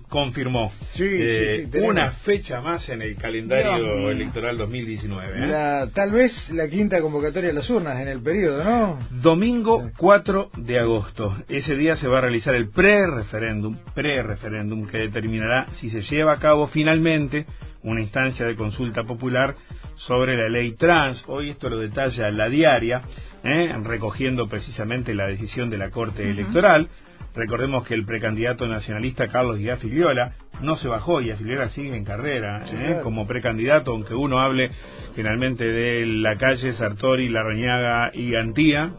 confirmó 0.07 0.71
eh, 0.97 1.67
una 1.83 2.11
fecha 2.23 2.61
más 2.61 2.87
en 2.87 3.01
el 3.01 3.17
calendario 3.17 4.09
electoral 4.09 4.57
2019. 4.57 5.27
¿eh? 5.27 5.47
La, 5.47 5.89
tal 5.93 6.11
vez 6.11 6.31
la 6.51 6.69
quinta 6.69 7.01
convocatoria 7.01 7.49
de 7.49 7.53
las 7.53 7.69
urnas 7.69 7.99
en 7.99 8.07
el 8.07 8.21
periodo, 8.21 8.63
¿no? 8.63 8.99
Domingo 9.21 9.91
4 9.97 10.51
de 10.55 10.79
agosto. 10.79 11.35
Ese 11.49 11.75
día 11.75 11.97
se 11.97 12.07
va 12.07 12.19
a 12.19 12.21
realizar 12.21 12.55
el 12.55 12.69
pre-referéndum, 12.69 13.75
pre-referéndum 13.93 14.87
que 14.87 14.99
determinará 14.99 15.65
si 15.81 15.89
se 15.89 16.01
lleva 16.03 16.31
a 16.31 16.39
cabo 16.39 16.67
finalmente 16.67 17.45
una 17.83 17.99
instancia 17.99 18.45
de 18.45 18.55
consulta 18.55 19.03
popular 19.03 19.55
sobre 19.95 20.37
la 20.37 20.49
ley 20.49 20.73
trans. 20.73 21.23
Hoy 21.27 21.51
esto 21.51 21.69
lo 21.69 21.79
detalla 21.79 22.31
la 22.31 22.49
diaria, 22.49 23.01
¿eh? 23.43 23.73
recogiendo 23.83 24.47
precisamente 24.47 25.15
la 25.15 25.27
decisión 25.27 25.69
de 25.69 25.77
la 25.77 25.89
Corte 25.89 26.29
Electoral. 26.29 26.89
Recordemos 27.33 27.87
que 27.87 27.93
el 27.93 28.05
precandidato 28.05 28.67
nacionalista 28.67 29.29
Carlos 29.29 29.57
Guía 29.57 29.77
Filiola 29.77 30.33
no 30.61 30.75
se 30.77 30.87
bajó 30.87 31.21
y 31.21 31.31
Filiola 31.31 31.69
sigue 31.69 31.95
en 31.95 32.03
carrera 32.03 32.65
¿eh? 32.69 32.99
como 33.03 33.25
precandidato, 33.25 33.91
aunque 33.91 34.13
uno 34.13 34.39
hable 34.39 34.69
finalmente 35.15 35.63
de 35.63 36.05
la 36.05 36.35
calle 36.35 36.73
Sartori, 36.73 37.29
Larrañaga 37.29 38.11
y 38.13 38.31
Gantía. 38.31 38.91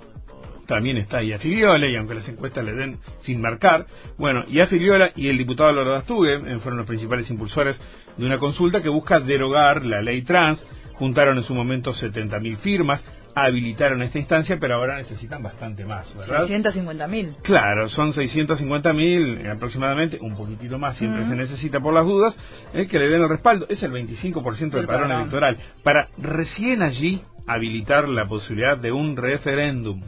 También 0.66 0.96
está 0.96 1.18
Filiola 1.38 1.86
y 1.88 1.96
aunque 1.96 2.14
las 2.14 2.28
encuestas 2.28 2.64
le 2.64 2.72
den 2.72 2.98
sin 3.20 3.40
marcar, 3.40 3.84
bueno, 4.16 4.44
Filiola 4.68 5.10
y 5.14 5.28
el 5.28 5.36
diputado 5.36 5.72
Loro 5.72 5.96
Astugue 5.96 6.34
eh, 6.34 6.58
fueron 6.60 6.78
los 6.78 6.86
principales 6.86 7.28
impulsores 7.28 7.78
de 8.16 8.24
una 8.24 8.38
consulta 8.38 8.80
que 8.82 8.88
busca 8.88 9.20
derogar 9.20 9.84
la 9.84 10.00
ley 10.00 10.22
trans, 10.22 10.64
juntaron 11.02 11.36
en 11.36 11.42
su 11.42 11.52
momento 11.52 11.92
70.000 11.92 12.58
firmas, 12.58 13.00
habilitaron 13.34 14.02
esta 14.02 14.20
instancia, 14.20 14.56
pero 14.60 14.76
ahora 14.76 14.98
necesitan 14.98 15.42
bastante 15.42 15.84
más, 15.84 16.06
¿verdad? 16.16 16.46
650.000. 16.46 17.38
Claro, 17.42 17.88
son 17.88 18.12
650.000 18.12 19.50
aproximadamente, 19.50 20.18
un 20.20 20.36
poquitito 20.36 20.78
más 20.78 20.96
siempre 20.98 21.26
se 21.26 21.34
necesita 21.34 21.80
por 21.80 21.92
las 21.92 22.06
dudas, 22.06 22.36
eh, 22.72 22.86
que 22.86 23.00
le 23.00 23.08
den 23.08 23.20
el 23.20 23.28
respaldo. 23.28 23.66
Es 23.68 23.82
el 23.82 23.90
25% 23.90 24.70
del 24.70 24.86
padrón 24.86 25.10
electoral. 25.10 25.58
Para 25.82 26.06
recién 26.18 26.82
allí 26.82 27.20
habilitar 27.48 28.08
la 28.08 28.28
posibilidad 28.28 28.78
de 28.78 28.92
un 28.92 29.16
referéndum. 29.16 30.00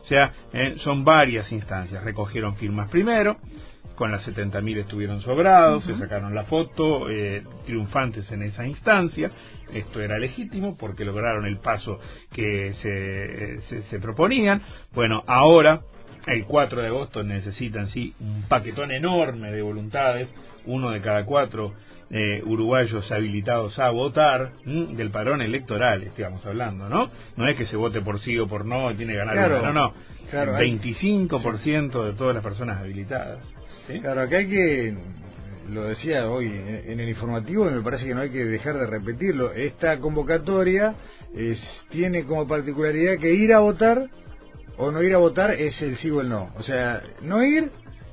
O 0.00 0.06
sea, 0.06 0.32
eh, 0.54 0.76
son 0.78 1.04
varias 1.04 1.52
instancias. 1.52 2.02
Recogieron 2.02 2.56
firmas 2.56 2.90
primero, 2.90 3.36
con 4.00 4.10
las 4.10 4.26
70.000 4.26 4.78
estuvieron 4.78 5.20
sobrados, 5.20 5.84
se 5.84 5.94
sacaron 5.94 6.34
la 6.34 6.44
foto, 6.44 7.10
eh, 7.10 7.42
triunfantes 7.66 8.32
en 8.32 8.44
esa 8.44 8.66
instancia. 8.66 9.30
Esto 9.74 10.00
era 10.00 10.18
legítimo 10.18 10.76
porque 10.76 11.04
lograron 11.04 11.46
el 11.46 11.58
paso 11.58 11.98
que 12.32 12.72
se, 12.74 13.60
se, 13.68 13.82
se 13.88 13.98
proponían. 14.00 14.62
Bueno, 14.94 15.22
ahora 15.26 15.80
el 16.26 16.44
4 16.44 16.80
de 16.82 16.86
agosto 16.88 17.22
necesitan 17.22 17.86
sí 17.88 18.14
un 18.20 18.42
paquetón 18.48 18.90
enorme 18.92 19.50
de 19.52 19.62
voluntades, 19.62 20.28
uno 20.66 20.90
de 20.90 21.00
cada 21.00 21.24
cuatro 21.24 21.72
eh, 22.10 22.42
uruguayos 22.44 23.10
habilitados 23.12 23.78
a 23.78 23.88
votar 23.90 24.52
del 24.64 25.10
padrón 25.10 25.40
electoral, 25.42 26.02
estamos 26.02 26.44
hablando, 26.44 26.88
¿no? 26.88 27.08
No 27.36 27.46
es 27.48 27.56
que 27.56 27.66
se 27.66 27.76
vote 27.76 28.00
por 28.02 28.18
sí 28.20 28.36
o 28.38 28.48
por 28.48 28.66
no, 28.66 28.94
tiene 28.96 29.12
que 29.12 29.18
ganar 29.18 29.34
Claro. 29.34 29.62
no, 29.62 29.72
no. 29.72 29.94
Claro, 30.30 30.50
el 30.52 30.56
hay- 30.56 30.78
25% 30.78 32.04
de 32.04 32.12
todas 32.14 32.34
las 32.34 32.42
personas 32.44 32.78
habilitadas. 32.80 33.38
¿sí? 33.86 34.00
Claro, 34.00 34.22
acá 34.22 34.38
hay 34.38 34.48
que, 34.48 34.94
lo 35.70 35.84
decía 35.84 36.28
hoy 36.28 36.46
en 36.46 37.00
el 37.00 37.08
informativo 37.08 37.68
y 37.68 37.72
me 37.72 37.82
parece 37.82 38.06
que 38.06 38.14
no 38.14 38.20
hay 38.20 38.30
que 38.30 38.44
dejar 38.44 38.78
de 38.78 38.86
repetirlo, 38.86 39.52
esta 39.52 39.98
convocatoria 39.98 40.94
es, 41.34 41.60
tiene 41.90 42.24
como 42.24 42.46
particularidad 42.46 43.18
que 43.20 43.32
ir 43.32 43.52
a 43.52 43.60
votar 43.60 44.08
o 44.76 44.90
no 44.90 45.02
ir 45.02 45.14
a 45.14 45.18
votar 45.18 45.52
es 45.52 45.80
el 45.82 45.96
sí 45.98 46.10
o 46.10 46.22
el 46.22 46.28
no. 46.28 46.50
O 46.56 46.62
sea, 46.62 47.02
no 47.22 47.42
ir, 47.44 47.70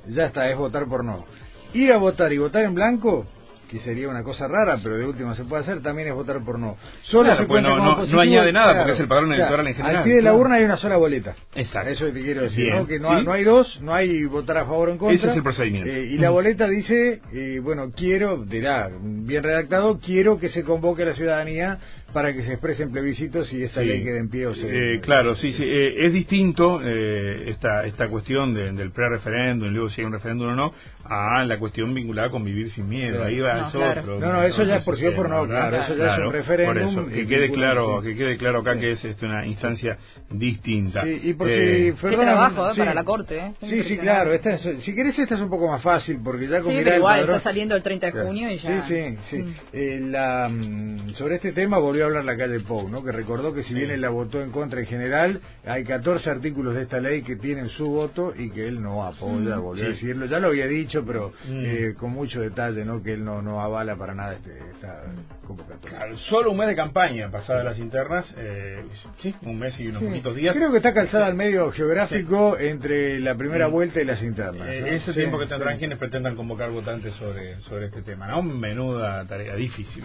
ya 0.08 0.26
está, 0.26 0.50
es 0.50 0.58
votar 0.58 0.86
por 0.88 1.04
no. 1.04 1.26
Ir 1.74 1.92
a 1.94 1.98
votar 1.98 2.32
y 2.34 2.38
votar 2.38 2.64
en 2.66 2.74
blanco, 2.74 3.26
que 3.70 3.80
sería 3.80 4.08
una 4.10 4.24
cosa 4.24 4.48
rara, 4.48 4.78
pero 4.82 4.98
de 4.98 5.06
última 5.06 5.36
se 5.36 5.44
puede 5.44 5.64
hacer, 5.64 5.82
también 5.82 6.08
es 6.08 6.14
votar 6.14 6.40
por 6.44 6.58
no. 6.58 6.78
Solo 7.04 7.26
Claro, 7.26 7.42
se 7.42 7.48
pues 7.48 7.62
no- 7.64 7.76
no- 7.78 7.84
no 7.86 7.96
positivo, 7.98 8.22
añade 8.22 8.54
nada, 8.54 8.68
claro, 8.72 8.80
porque 8.80 8.94
es 8.94 9.00
el 9.02 9.08
padrón 9.08 9.34
electoral 9.34 9.68
en 9.68 9.74
general, 9.76 9.96
Al 9.98 10.04
pie 10.04 10.16
de 10.16 10.22
la 10.22 10.34
urna 10.34 10.56
hay 10.56 10.64
una 10.64 10.78
sola 10.78 10.98
boleta. 10.98 11.36
Exacto. 11.56 11.90
Eso 11.90 12.06
te 12.08 12.22
quiero 12.22 12.44
decir, 12.44 12.66
Bien. 12.66 12.78
¿no? 12.78 12.88
Que 12.88 13.00
no, 13.00 13.10
hay- 13.12 13.20
¿Sí? 13.20 13.26
no 13.26 13.32
hay 13.34 13.44
dos, 13.44 13.82
no 13.82 13.94
hay 13.94 14.24
votar 14.26 14.58
a 14.58 14.66
favor 14.66 14.90
o 14.90 14.92
en 14.94 14.98
contra. 14.98 15.16
Ese 15.18 15.30
es 15.32 15.36
el 15.36 15.44
procedimiento. 15.44 15.90
Eh, 15.90 16.06
y 16.06 16.18
la 16.18 16.30
boleta 16.30 16.68
dice, 16.68 17.22
eh, 17.34 17.60
bueno, 17.62 17.92
quiero, 17.96 18.44
dirá, 18.46 18.90
bien 19.02 19.44
redactado, 19.44 20.00
quiero 20.00 20.40
que 20.40 20.50
se 20.50 20.64
convoque 20.64 21.04
a 21.04 21.08
la 21.08 21.16
ciudadanía 21.16 21.80
para 22.14 22.34
que 22.34 22.42
se 22.44 22.54
expresen 22.54 22.92
plebiscitos 22.92 23.52
y 23.54 23.64
esa 23.64 23.82
Sí. 23.82 23.88
ley 23.88 24.04
quede 24.04 24.20
en 24.20 24.30
pie 24.30 24.48
o 24.48 24.56
se... 24.56 24.66
Eh, 24.96 25.00
claro, 25.02 25.36
sí, 25.36 25.54
sí. 25.54 25.64
eh, 25.64 26.06
es 26.08 26.14
distinto 26.14 26.80
eh, 26.84 27.50
esta 27.50 27.86
esta 27.86 28.08
cuestión 28.08 28.54
de- 28.54 28.72
del 28.72 28.92
pre-referéndum 28.92 29.68
y 29.68 29.72
luego 29.72 29.90
si 29.90 30.02
hay 30.02 30.08
un 30.08 30.14
referéndum 30.14 30.48
o 30.50 30.56
no 30.56 30.74
a 31.10 31.44
la 31.46 31.58
cuestión 31.60 31.94
vinculada 31.94 32.30
con 32.30 32.44
vivir 32.44 32.72
sin 32.72 32.88
miedo. 32.90 33.24
Ahí 33.24 33.40
va, 33.40 33.54
No, 33.62 33.68
es 33.68 33.74
claro. 33.74 34.02
otro. 34.02 34.20
No, 34.20 34.34
no, 34.34 34.44
eso 34.44 34.64
ya 34.64 34.78
es 34.78 34.84
por 34.84 34.98
sí 34.98 35.06
o 35.06 35.16
por 35.16 35.30
no, 35.30 35.48
¿verdad? 35.48 35.70
claro, 35.70 35.84
eso 35.84 35.96
ya 35.96 36.14
es 36.14 36.20
un 36.20 36.32
referéndum 36.34 36.74
Por 36.96 37.04
eso, 37.04 37.08
que 37.08 37.22
y 37.22 37.26
quede 37.28 37.52
claro, 37.52 38.02
sí. 38.02 38.08
que 38.10 38.16
quede 38.18 38.38
claro 38.38 38.60
acá 38.60 38.78
que 38.78 38.92
es 38.92 39.06
este, 39.06 39.26
una 39.26 39.46
instancia 39.46 39.98
distinta. 40.30 41.04
Sí, 41.04 41.20
y 41.24 41.34
por 41.34 41.48
Eh, 41.50 41.92
si, 41.94 41.96
Qué 41.96 42.02
perdona, 42.10 42.24
trabajo, 42.32 42.68
¿eh? 42.70 42.72
sí. 42.74 42.80
Para 42.80 42.94
la 42.94 43.04
corte, 43.04 43.38
¿eh? 43.38 43.54
Sí, 43.62 43.84
sí, 43.84 43.98
claro. 43.98 44.34
Esta 44.34 44.52
es- 44.56 44.84
si 44.84 44.94
querés, 44.94 45.18
esta 45.18 45.36
es 45.36 45.42
un 45.42 45.50
poco 45.50 45.68
más 45.68 45.82
fácil, 45.82 46.20
porque 46.24 46.48
ya 46.48 46.62
con 46.62 46.72
Sí, 46.72 46.78
mirar 46.78 46.84
pero 46.84 46.96
el 46.96 47.00
igual, 47.00 47.20
padrón- 47.22 47.38
está 47.38 47.50
saliendo 47.50 47.76
el 47.76 47.84
30 47.84 48.06
de 48.08 48.12
Claro. 48.12 48.28
junio 48.28 48.52
y 48.52 48.58
ya. 48.58 48.88
Sí, 48.88 48.94
sí, 48.96 49.18
sí. 49.30 49.56
Eh, 49.74 50.00
la, 50.04 50.50
mm, 50.50 51.10
sobre 51.16 51.36
este 51.36 51.52
tema 51.54 51.78
volvió 51.98 52.04
a 52.18 52.20
hablar 52.20 52.26
la 52.26 52.38
calle 52.38 52.60
Pou, 52.60 52.88
¿no? 52.90 53.04
que 53.04 53.12
recordó 53.12 53.54
que 53.54 53.64
si 53.64 53.74
bien 53.74 53.90
él 53.90 54.02
la 54.02 54.10
votó 54.10 54.42
en 54.42 54.52
contra 54.52 54.80
en 54.82 54.86
general, 54.86 55.42
hay 55.66 55.84
14 55.84 56.30
artículos 56.30 56.76
de 56.76 56.84
esta 56.84 57.00
ley 57.00 57.24
que 57.24 57.36
tienen 57.38 57.70
su 57.70 57.88
voto 57.88 58.34
y 58.38 58.50
que 58.52 58.68
él 58.68 58.82
no 58.82 59.04
apoya, 59.06 59.58
Mm, 59.58 59.62
volvió 59.62 59.84
a 59.84 59.88
sí. 59.88 59.94
decirlo. 59.94 60.26
Ya 60.28 60.40
lo 60.40 60.48
había 60.50 60.68
dicho, 60.68 61.04
pero 61.06 61.34
Mm. 61.48 61.62
eh, 61.66 61.94
con 61.98 62.12
mucho 62.12 62.40
detalle, 62.42 62.86
¿no? 62.86 63.02
que 63.02 63.14
él 63.14 63.26
no, 63.26 63.42
no 63.42 63.62
avala 63.62 63.96
para 63.96 64.14
nada 64.14 64.34
este, 64.36 64.58
esta 64.74 65.04
convocatoria. 65.46 65.98
Claro, 65.98 66.18
Solo 66.30 66.52
un 66.52 66.58
mes 66.58 66.68
de 66.68 66.76
campaña 66.76 67.32
pasadas 67.32 67.66
las 67.66 67.80
internas, 67.80 68.26
eh, 68.38 68.84
sí, 69.22 69.34
un 69.44 69.58
mes 69.58 69.80
y 69.80 69.88
unos 69.88 70.02
Sí. 70.02 70.08
poquitos 70.08 70.36
días. 70.36 70.56
Creo 70.56 70.72
que 70.72 70.78
está 70.78 70.94
calzada 70.94 71.26
al 71.28 71.36
medio 71.36 71.72
geográfico 71.72 72.58
entre 72.60 73.20
la 73.20 73.36
primera 73.36 73.68
Mm. 73.70 73.72
vuelta 73.72 74.02
y 74.02 74.06
las 74.06 74.22
internas. 74.22 74.68
Eh, 74.70 74.82
¿no? 74.82 74.88
ese 74.88 75.14
Sí, 75.14 75.20
tiempo 75.20 75.40
que 75.40 75.48
tendrán 75.48 75.74
sí. 75.74 75.80
quienes 75.80 75.98
pretendan 75.98 76.36
convocar 76.36 76.70
votantes 76.70 77.14
sobre, 77.16 77.60
sobre 77.62 77.86
este 77.88 78.02
tema, 78.04 78.28
¿no? 78.28 78.42
Menuda 78.44 79.26
tarea 79.26 79.56
difícil. 79.56 80.04